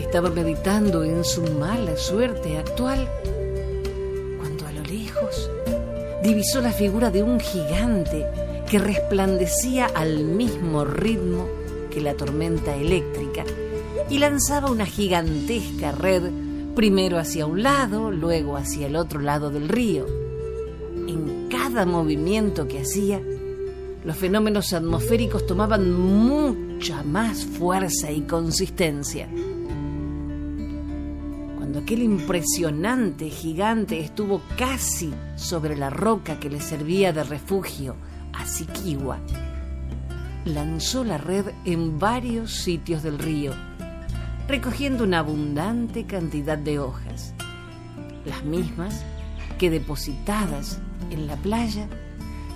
Estaba 0.00 0.28
meditando 0.30 1.04
en 1.04 1.22
su 1.22 1.42
mala 1.42 1.96
suerte 1.96 2.58
actual 2.58 3.08
cuando 4.38 4.66
a 4.66 4.72
lo 4.72 4.82
lejos 4.82 5.48
divisó 6.24 6.60
la 6.62 6.72
figura 6.72 7.12
de 7.12 7.22
un 7.22 7.38
gigante 7.38 8.26
que 8.68 8.80
resplandecía 8.80 9.86
al 9.86 10.24
mismo 10.24 10.84
ritmo 10.84 11.46
que 11.92 12.00
la 12.00 12.14
tormenta 12.14 12.74
eléctrica 12.74 13.44
y 14.10 14.18
lanzaba 14.18 14.68
una 14.68 14.84
gigantesca 14.84 15.92
red 15.92 16.47
primero 16.78 17.18
hacia 17.18 17.44
un 17.44 17.64
lado, 17.64 18.12
luego 18.12 18.56
hacia 18.56 18.86
el 18.86 18.94
otro 18.94 19.18
lado 19.18 19.50
del 19.50 19.68
río. 19.68 20.06
En 21.08 21.48
cada 21.50 21.84
movimiento 21.84 22.68
que 22.68 22.82
hacía, 22.82 23.20
los 24.04 24.16
fenómenos 24.16 24.72
atmosféricos 24.72 25.44
tomaban 25.44 25.92
mucha 25.92 27.02
más 27.02 27.44
fuerza 27.44 28.12
y 28.12 28.20
consistencia. 28.20 29.28
Cuando 31.56 31.80
aquel 31.80 32.00
impresionante 32.00 33.28
gigante 33.28 33.98
estuvo 33.98 34.40
casi 34.56 35.12
sobre 35.34 35.76
la 35.76 35.90
roca 35.90 36.38
que 36.38 36.48
le 36.48 36.60
servía 36.60 37.12
de 37.12 37.24
refugio 37.24 37.96
a 38.32 38.46
Sikiwa, 38.46 39.18
lanzó 40.44 41.02
la 41.02 41.18
red 41.18 41.46
en 41.64 41.98
varios 41.98 42.52
sitios 42.54 43.02
del 43.02 43.18
río, 43.18 43.52
recogiendo 44.48 45.04
una 45.04 45.18
abundante 45.18 46.06
cantidad 46.06 46.56
de 46.56 46.78
hojas, 46.78 47.34
las 48.24 48.42
mismas 48.44 49.04
que 49.58 49.68
depositadas 49.68 50.80
en 51.10 51.26
la 51.26 51.36
playa 51.36 51.86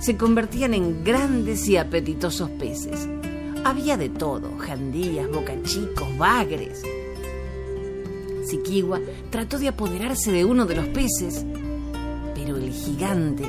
se 0.00 0.16
convertían 0.16 0.72
en 0.72 1.04
grandes 1.04 1.68
y 1.68 1.76
apetitosos 1.76 2.48
peces. 2.50 3.08
Había 3.64 3.98
de 3.98 4.08
todo, 4.08 4.56
jandías, 4.58 5.28
bocachicos, 5.30 6.16
bagres. 6.16 6.82
Sikiwa 8.46 8.98
trató 9.30 9.58
de 9.58 9.68
apoderarse 9.68 10.32
de 10.32 10.46
uno 10.46 10.64
de 10.64 10.76
los 10.76 10.86
peces, 10.88 11.44
pero 12.34 12.56
el 12.56 12.72
gigante, 12.72 13.44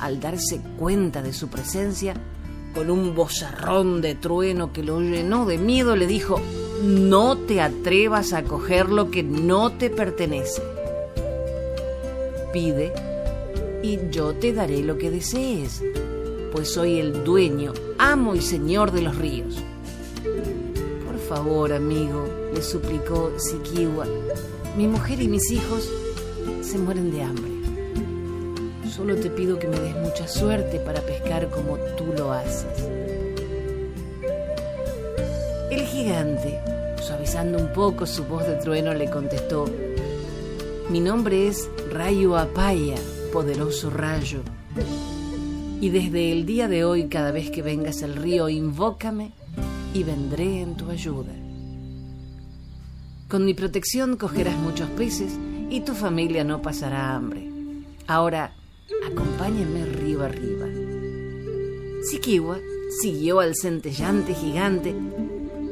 al 0.00 0.18
darse 0.18 0.60
cuenta 0.78 1.20
de 1.22 1.34
su 1.34 1.48
presencia, 1.48 2.14
con 2.74 2.90
un 2.90 3.14
bozarrón 3.14 4.00
de 4.00 4.14
trueno 4.14 4.72
que 4.72 4.82
lo 4.82 4.98
llenó 5.00 5.44
de 5.44 5.58
miedo, 5.58 5.94
le 5.94 6.06
dijo, 6.06 6.40
no 6.82 7.38
te 7.38 7.60
atrevas 7.60 8.32
a 8.32 8.42
coger 8.42 8.88
lo 8.88 9.10
que 9.10 9.22
no 9.22 9.70
te 9.70 9.88
pertenece. 9.88 10.60
Pide 12.52 12.92
y 13.82 14.00
yo 14.10 14.34
te 14.34 14.52
daré 14.52 14.82
lo 14.82 14.98
que 14.98 15.10
desees, 15.10 15.82
pues 16.50 16.72
soy 16.72 16.98
el 16.98 17.22
dueño, 17.24 17.72
amo 17.98 18.34
y 18.34 18.40
señor 18.40 18.90
de 18.90 19.02
los 19.02 19.16
ríos. 19.16 19.62
Por 21.06 21.18
favor, 21.20 21.72
amigo, 21.72 22.28
le 22.52 22.62
suplicó 22.62 23.32
Sikiwa, 23.38 24.06
mi 24.76 24.88
mujer 24.88 25.22
y 25.22 25.28
mis 25.28 25.50
hijos 25.52 25.88
se 26.62 26.78
mueren 26.78 27.12
de 27.12 27.22
hambre. 27.22 27.52
Solo 28.90 29.14
te 29.16 29.30
pido 29.30 29.58
que 29.58 29.68
me 29.68 29.78
des 29.78 29.94
mucha 29.96 30.26
suerte 30.26 30.80
para 30.80 31.00
pescar 31.00 31.48
como 31.48 31.76
tú 31.96 32.06
lo 32.16 32.32
haces. 32.32 32.86
El 35.70 35.80
gigante, 35.86 36.60
suavizando 37.02 37.58
un 37.58 37.72
poco 37.72 38.06
su 38.06 38.24
voz 38.24 38.46
de 38.46 38.54
trueno, 38.54 38.94
le 38.94 39.10
contestó, 39.10 39.66
mi 40.88 41.00
nombre 41.00 41.48
es 41.48 41.68
Rayo 41.90 42.36
Apaya 42.36 42.96
poderoso 43.32 43.90
rayo. 43.90 44.42
Y 45.80 45.88
desde 45.88 46.30
el 46.30 46.46
día 46.46 46.68
de 46.68 46.84
hoy, 46.84 47.08
cada 47.08 47.32
vez 47.32 47.50
que 47.50 47.62
vengas 47.62 48.02
al 48.02 48.14
río, 48.14 48.48
invócame 48.48 49.32
y 49.94 50.04
vendré 50.04 50.60
en 50.60 50.76
tu 50.76 50.90
ayuda. 50.90 51.32
Con 53.28 53.44
mi 53.44 53.54
protección 53.54 54.16
cogerás 54.16 54.56
muchos 54.58 54.88
peces 54.90 55.32
y 55.70 55.80
tu 55.80 55.94
familia 55.94 56.44
no 56.44 56.60
pasará 56.60 57.14
hambre. 57.14 57.48
Ahora, 58.06 58.52
acompáñame 59.10 59.86
río 59.86 60.22
arriba. 60.22 60.66
Sikiwa 62.10 62.58
siguió 63.00 63.40
al 63.40 63.54
centellante 63.56 64.34
gigante 64.34 64.94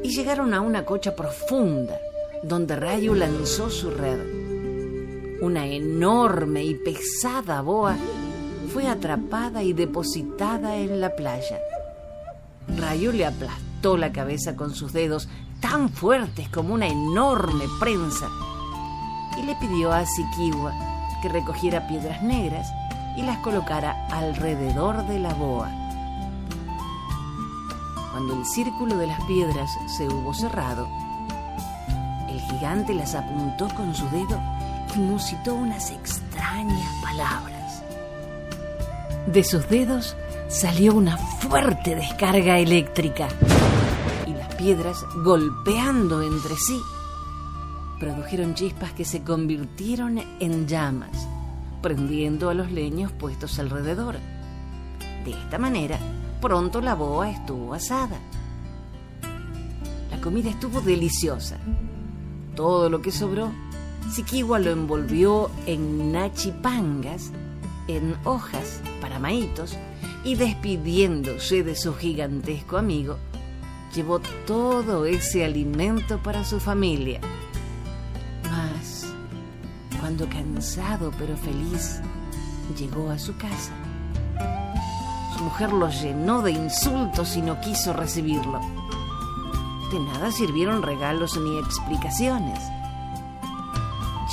y 0.03 0.09
llegaron 0.09 0.53
a 0.53 0.61
una 0.61 0.85
cocha 0.85 1.15
profunda, 1.15 1.99
donde 2.43 2.75
Rayo 2.75 3.13
lanzó 3.15 3.69
su 3.69 3.91
red 3.91 4.41
una 5.41 5.65
enorme 5.65 6.63
y 6.63 6.75
pesada 6.75 7.61
boa 7.61 7.95
fue 8.71 8.87
atrapada 8.87 9.63
y 9.63 9.73
depositada 9.73 10.77
en 10.77 11.01
la 11.01 11.15
playa. 11.15 11.59
Rayo 12.77 13.11
le 13.11 13.25
aplastó 13.25 13.97
la 13.97 14.11
cabeza 14.11 14.55
con 14.55 14.75
sus 14.75 14.93
dedos 14.93 15.27
tan 15.59 15.89
fuertes 15.89 16.47
como 16.49 16.75
una 16.75 16.87
enorme 16.87 17.65
prensa 17.79 18.29
y 19.37 19.45
le 19.45 19.55
pidió 19.55 19.91
a 19.91 20.05
Sikiwa 20.05 20.73
que 21.23 21.29
recogiera 21.29 21.87
piedras 21.87 22.21
negras 22.21 22.71
y 23.17 23.23
las 23.23 23.39
colocara 23.39 24.07
alrededor 24.11 25.07
de 25.07 25.19
la 25.19 25.33
boa. 25.33 25.69
Cuando 28.11 28.33
el 28.33 28.45
círculo 28.45 28.97
de 28.97 29.07
las 29.07 29.21
piedras 29.23 29.71
se 29.87 30.07
hubo 30.07 30.33
cerrado, 30.33 30.87
el 32.29 32.39
gigante 32.41 32.93
las 32.93 33.15
apuntó 33.15 33.69
con 33.75 33.95
su 33.95 34.05
dedo 34.09 34.39
y 34.95 34.99
musitó 34.99 35.55
unas 35.55 35.91
extrañas 35.91 36.89
palabras. 37.01 37.83
De 39.27 39.43
sus 39.43 39.69
dedos 39.69 40.17
salió 40.49 40.93
una 40.93 41.15
fuerte 41.17 41.95
descarga 41.95 42.59
eléctrica 42.59 43.29
y 44.27 44.33
las 44.33 44.53
piedras, 44.55 44.97
golpeando 45.23 46.21
entre 46.21 46.57
sí, 46.57 46.81
produjeron 47.97 48.55
chispas 48.55 48.91
que 48.91 49.05
se 49.05 49.23
convirtieron 49.23 50.19
en 50.39 50.67
llamas, 50.67 51.27
prendiendo 51.81 52.49
a 52.49 52.53
los 52.53 52.71
leños 52.71 53.11
puestos 53.13 53.57
alrededor. 53.59 54.17
De 55.23 55.31
esta 55.31 55.59
manera, 55.59 55.99
pronto 56.41 56.81
la 56.81 56.95
boa 56.95 57.29
estuvo 57.29 57.73
asada. 57.73 58.19
La 60.09 60.19
comida 60.19 60.49
estuvo 60.49 60.81
deliciosa. 60.81 61.57
Todo 62.55 62.89
lo 62.89 63.01
que 63.01 63.11
sobró 63.11 63.51
Sikiwa 64.09 64.59
lo 64.59 64.71
envolvió 64.71 65.49
en 65.67 66.11
nachipangas, 66.11 67.31
en 67.87 68.15
hojas 68.25 68.81
para 68.99 69.19
maítos, 69.19 69.77
y 70.25 70.35
despidiéndose 70.35 71.63
de 71.63 71.75
su 71.75 71.95
gigantesco 71.95 72.77
amigo, 72.77 73.17
llevó 73.95 74.19
todo 74.45 75.05
ese 75.05 75.45
alimento 75.45 76.21
para 76.21 76.43
su 76.43 76.59
familia. 76.59 77.21
Mas, 78.51 79.07
cuando 79.99 80.27
cansado 80.27 81.11
pero 81.17 81.37
feliz 81.37 82.01
llegó 82.77 83.09
a 83.11 83.17
su 83.17 83.35
casa, 83.37 83.71
mujer 85.41 85.73
lo 85.73 85.89
llenó 85.89 86.41
de 86.41 86.51
insultos 86.51 87.35
y 87.35 87.41
no 87.41 87.59
quiso 87.59 87.93
recibirlo. 87.93 88.59
De 89.91 89.99
nada 89.99 90.31
sirvieron 90.31 90.81
regalos 90.81 91.37
ni 91.37 91.57
explicaciones 91.57 92.59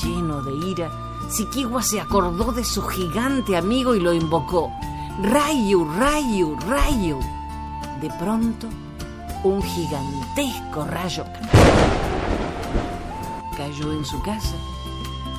Lleno 0.02 0.42
de 0.42 0.54
ira, 0.68 0.90
Sikiwa 1.28 1.82
se 1.82 2.00
acordó 2.00 2.52
de 2.52 2.64
su 2.64 2.82
gigante 2.82 3.56
amigo 3.56 3.96
y 3.96 4.00
lo 4.00 4.12
invocó. 4.12 4.70
Rayu, 5.20 5.84
Rayu, 5.84 6.56
Rayu. 6.68 7.18
De 8.00 8.08
pronto, 8.10 8.68
un 9.42 9.60
gigantesco 9.60 10.84
rayo 10.84 11.24
cayó 13.56 13.92
en 13.92 14.04
su 14.04 14.22
casa 14.22 14.54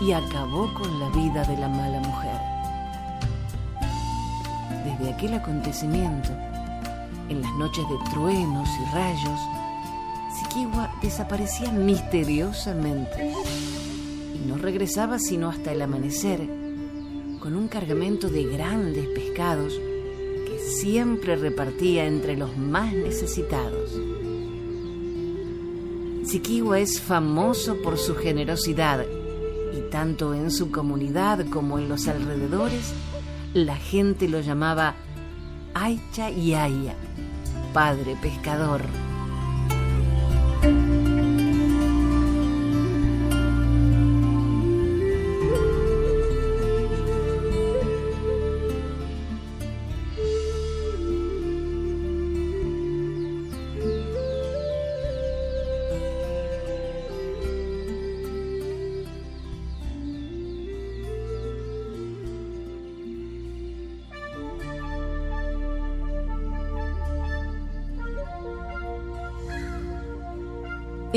y 0.01 0.11
acabó 0.11 0.73
con 0.73 0.99
la 0.99 1.07
vida 1.09 1.45
de 1.45 1.55
la 1.55 1.69
mala 1.69 2.01
mujer. 2.01 2.58
Desde 4.99 5.13
aquel 5.13 5.33
acontecimiento, 5.33 6.29
en 7.29 7.41
las 7.41 7.53
noches 7.53 7.83
de 7.89 8.11
truenos 8.11 8.69
y 8.69 8.93
rayos, 8.93 9.39
Sikiwa 10.35 10.91
desaparecía 11.01 11.71
misteriosamente 11.71 13.33
no 14.47 14.57
regresaba 14.57 15.19
sino 15.19 15.49
hasta 15.49 15.71
el 15.71 15.81
amanecer, 15.81 16.39
con 17.39 17.55
un 17.55 17.67
cargamento 17.67 18.29
de 18.29 18.43
grandes 18.45 19.07
pescados 19.07 19.73
que 19.73 20.59
siempre 20.59 21.35
repartía 21.35 22.05
entre 22.05 22.35
los 22.35 22.57
más 22.57 22.93
necesitados. 22.93 23.91
Sikiwa 26.25 26.79
es 26.79 26.99
famoso 26.99 27.77
por 27.77 27.97
su 27.97 28.15
generosidad 28.15 29.05
y 29.73 29.89
tanto 29.89 30.33
en 30.33 30.51
su 30.51 30.71
comunidad 30.71 31.45
como 31.49 31.79
en 31.79 31.89
los 31.89 32.07
alrededores, 32.07 32.93
la 33.53 33.75
gente 33.75 34.27
lo 34.29 34.41
llamaba 34.41 34.95
Aicha 35.73 36.29
Yaya, 36.29 36.95
padre 37.73 38.15
pescador. 38.21 38.81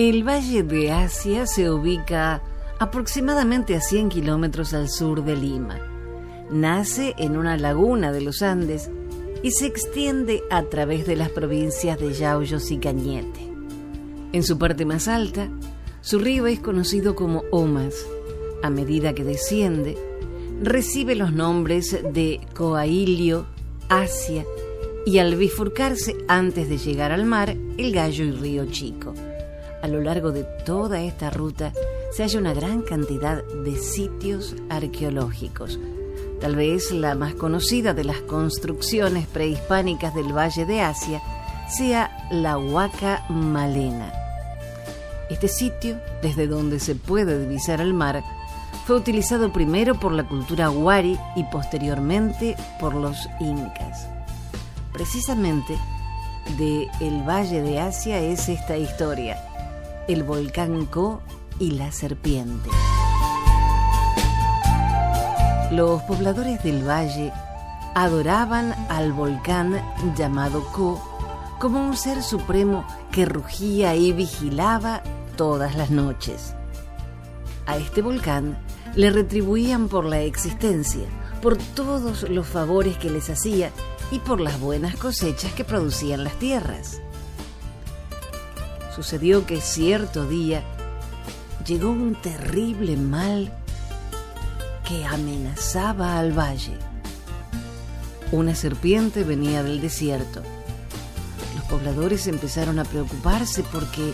El 0.08 0.26
Valle 0.26 0.64
de 0.64 0.90
Asia 0.90 1.46
se 1.46 1.70
ubica 1.70 2.42
aproximadamente 2.80 3.76
a 3.76 3.80
100 3.80 4.08
kilómetros 4.08 4.74
al 4.74 4.88
sur 4.88 5.24
de 5.24 5.36
Lima. 5.36 5.78
Nace 6.50 7.14
en 7.18 7.36
una 7.36 7.56
laguna 7.56 8.10
de 8.10 8.20
los 8.20 8.42
Andes 8.42 8.90
y 9.44 9.52
se 9.52 9.66
extiende 9.66 10.42
a 10.50 10.64
través 10.64 11.06
de 11.06 11.14
las 11.14 11.30
provincias 11.30 12.00
de 12.00 12.14
Yauyos 12.14 12.72
y 12.72 12.78
Cañete. 12.78 13.48
En 14.32 14.42
su 14.42 14.58
parte 14.58 14.84
más 14.84 15.06
alta, 15.06 15.48
su 16.00 16.18
río 16.18 16.48
es 16.48 16.58
conocido 16.58 17.14
como 17.14 17.44
Omas. 17.52 17.94
A 18.64 18.70
medida 18.70 19.14
que 19.14 19.22
desciende, 19.22 19.96
recibe 20.60 21.14
los 21.14 21.32
nombres 21.32 21.96
de 22.12 22.40
Coailio, 22.56 23.46
Asia 23.88 24.44
y 25.06 25.18
al 25.18 25.36
bifurcarse 25.36 26.16
antes 26.26 26.68
de 26.68 26.78
llegar 26.78 27.12
al 27.12 27.24
mar, 27.24 27.56
el 27.78 27.92
Gallo 27.92 28.24
y 28.24 28.32
Río 28.32 28.66
Chico. 28.66 29.14
A 29.82 29.88
lo 29.88 30.00
largo 30.00 30.30
de 30.30 30.44
toda 30.64 31.02
esta 31.02 31.28
ruta 31.30 31.72
se 32.12 32.22
halla 32.22 32.38
una 32.38 32.54
gran 32.54 32.82
cantidad 32.82 33.42
de 33.44 33.76
sitios 33.76 34.54
arqueológicos. 34.70 35.78
Tal 36.40 36.56
vez 36.56 36.92
la 36.92 37.14
más 37.14 37.34
conocida 37.34 37.92
de 37.92 38.04
las 38.04 38.18
construcciones 38.18 39.26
prehispánicas 39.26 40.14
del 40.14 40.36
Valle 40.36 40.66
de 40.66 40.80
Asia 40.80 41.20
sea 41.68 42.28
la 42.30 42.58
Huaca 42.58 43.24
Malena. 43.28 44.12
Este 45.30 45.48
sitio, 45.48 45.98
desde 46.20 46.46
donde 46.46 46.78
se 46.78 46.94
puede 46.94 47.38
divisar 47.40 47.80
el 47.80 47.94
mar, 47.94 48.22
fue 48.86 48.96
utilizado 48.96 49.52
primero 49.52 49.98
por 49.98 50.12
la 50.12 50.28
cultura 50.28 50.70
Wari 50.70 51.18
y 51.36 51.44
posteriormente 51.44 52.56
por 52.78 52.94
los 52.94 53.28
incas. 53.40 54.08
Precisamente 54.92 55.78
de 56.58 56.88
el 57.00 57.22
Valle 57.22 57.62
de 57.62 57.80
Asia 57.80 58.20
es 58.20 58.48
esta 58.48 58.76
historia, 58.76 59.38
el 60.08 60.24
volcán 60.24 60.86
Ko 60.86 61.22
y 61.58 61.72
la 61.72 61.92
serpiente. 61.92 62.70
Los 65.70 66.02
pobladores 66.02 66.62
del 66.62 66.86
valle 66.86 67.32
adoraban 67.94 68.74
al 68.88 69.12
volcán 69.12 69.80
llamado 70.16 70.64
Ko 70.72 71.00
como 71.60 71.86
un 71.86 71.96
ser 71.96 72.22
supremo 72.22 72.84
que 73.12 73.24
rugía 73.24 73.94
y 73.94 74.12
vigilaba 74.12 75.02
todas 75.36 75.76
las 75.76 75.90
noches. 75.90 76.54
A 77.66 77.76
este 77.76 78.02
volcán 78.02 78.58
le 78.96 79.10
retribuían 79.10 79.88
por 79.88 80.04
la 80.04 80.20
existencia, 80.20 81.06
por 81.40 81.56
todos 81.56 82.28
los 82.28 82.46
favores 82.46 82.96
que 82.98 83.10
les 83.10 83.30
hacía 83.30 83.70
y 84.10 84.18
por 84.18 84.40
las 84.40 84.58
buenas 84.60 84.96
cosechas 84.96 85.52
que 85.52 85.64
producían 85.64 86.24
las 86.24 86.34
tierras. 86.34 87.00
Sucedió 88.94 89.46
que 89.46 89.60
cierto 89.60 90.26
día 90.26 90.62
llegó 91.66 91.90
un 91.90 92.14
terrible 92.14 92.96
mal 92.96 93.52
que 94.86 95.04
amenazaba 95.06 96.18
al 96.18 96.36
valle. 96.38 96.76
Una 98.32 98.54
serpiente 98.54 99.24
venía 99.24 99.62
del 99.62 99.80
desierto. 99.80 100.42
Los 101.54 101.64
pobladores 101.64 102.26
empezaron 102.26 102.78
a 102.78 102.84
preocuparse 102.84 103.62
porque 103.72 104.12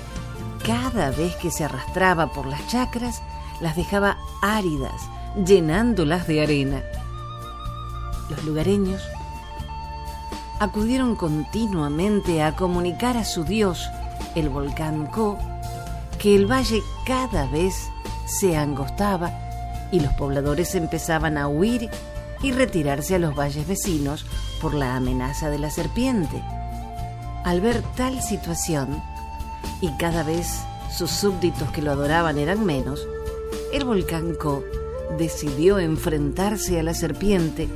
cada 0.64 1.10
vez 1.10 1.34
que 1.36 1.50
se 1.50 1.64
arrastraba 1.64 2.32
por 2.32 2.46
las 2.46 2.66
chacras, 2.68 3.22
las 3.60 3.74
dejaba 3.76 4.18
áridas, 4.42 5.00
llenándolas 5.44 6.26
de 6.26 6.42
arena. 6.42 6.82
Los 8.30 8.44
lugareños 8.44 9.02
acudieron 10.60 11.16
continuamente 11.16 12.42
a 12.42 12.54
comunicar 12.54 13.16
a 13.16 13.24
su 13.24 13.44
dios, 13.44 13.88
el 14.38 14.48
volcán 14.48 15.06
Ko, 15.06 15.38
que 16.18 16.34
el 16.34 16.50
valle 16.50 16.82
cada 17.06 17.46
vez 17.46 17.90
se 18.26 18.56
angostaba 18.56 19.32
y 19.90 20.00
los 20.00 20.12
pobladores 20.14 20.74
empezaban 20.74 21.38
a 21.38 21.48
huir 21.48 21.88
y 22.42 22.52
retirarse 22.52 23.14
a 23.14 23.18
los 23.18 23.34
valles 23.34 23.66
vecinos 23.66 24.26
por 24.60 24.74
la 24.74 24.96
amenaza 24.96 25.50
de 25.50 25.58
la 25.58 25.70
serpiente. 25.70 26.42
Al 27.44 27.60
ver 27.60 27.82
tal 27.96 28.22
situación, 28.22 29.02
y 29.80 29.90
cada 29.96 30.22
vez 30.22 30.60
sus 30.96 31.10
súbditos 31.10 31.70
que 31.70 31.82
lo 31.82 31.92
adoraban 31.92 32.38
eran 32.38 32.64
menos, 32.64 33.06
el 33.72 33.84
volcán 33.84 34.34
Ko 34.34 34.64
decidió 35.18 35.78
enfrentarse 35.78 36.78
a 36.78 36.82
la 36.82 36.94
serpiente 36.94 37.68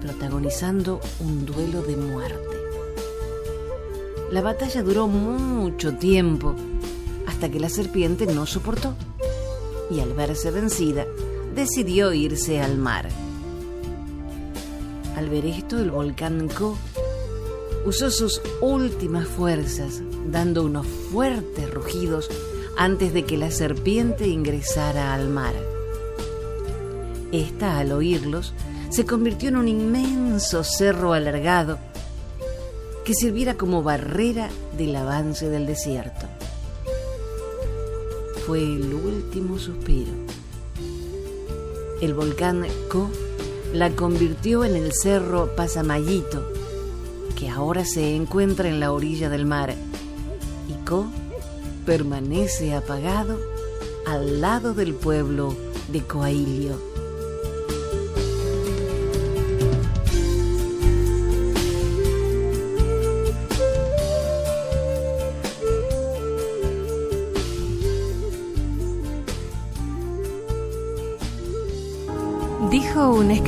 protagonizando 0.00 1.00
un 1.20 1.44
duelo 1.44 1.82
de 1.82 1.96
muerte. 1.96 2.59
La 4.30 4.42
batalla 4.42 4.82
duró 4.84 5.08
mucho 5.08 5.94
tiempo 5.94 6.54
hasta 7.26 7.48
que 7.50 7.58
la 7.58 7.68
serpiente 7.68 8.26
no 8.26 8.46
soportó 8.46 8.94
y 9.90 9.98
al 9.98 10.12
verse 10.12 10.52
vencida 10.52 11.04
decidió 11.54 12.12
irse 12.12 12.60
al 12.60 12.78
mar. 12.78 13.08
Al 15.16 15.28
ver 15.28 15.46
esto, 15.46 15.80
el 15.80 15.90
volcán 15.90 16.48
Ko 16.48 16.78
usó 17.84 18.10
sus 18.10 18.40
últimas 18.60 19.26
fuerzas, 19.26 20.00
dando 20.28 20.62
unos 20.62 20.86
fuertes 20.86 21.68
rugidos 21.74 22.30
antes 22.76 23.12
de 23.12 23.24
que 23.24 23.36
la 23.36 23.50
serpiente 23.50 24.28
ingresara 24.28 25.12
al 25.12 25.28
mar. 25.28 25.54
Esta, 27.32 27.78
al 27.78 27.90
oírlos, 27.90 28.54
se 28.90 29.04
convirtió 29.04 29.48
en 29.48 29.56
un 29.56 29.68
inmenso 29.68 30.62
cerro 30.62 31.14
alargado 31.14 31.78
que 33.10 33.14
sirviera 33.14 33.56
como 33.56 33.82
barrera 33.82 34.48
del 34.78 34.94
avance 34.94 35.48
del 35.48 35.66
desierto. 35.66 36.28
Fue 38.46 38.60
el 38.60 38.94
último 38.94 39.58
suspiro. 39.58 40.12
El 42.00 42.14
volcán 42.14 42.64
Ko 42.88 43.10
la 43.74 43.90
convirtió 43.90 44.64
en 44.64 44.76
el 44.76 44.92
cerro 44.92 45.56
Pasamayito, 45.56 46.52
que 47.36 47.48
ahora 47.48 47.84
se 47.84 48.14
encuentra 48.14 48.68
en 48.68 48.78
la 48.78 48.92
orilla 48.92 49.28
del 49.28 49.44
mar, 49.44 49.74
y 50.68 50.88
Ko 50.88 51.06
permanece 51.84 52.76
apagado 52.76 53.40
al 54.06 54.40
lado 54.40 54.72
del 54.72 54.94
pueblo 54.94 55.56
de 55.88 56.02
Coailio. 56.02 56.89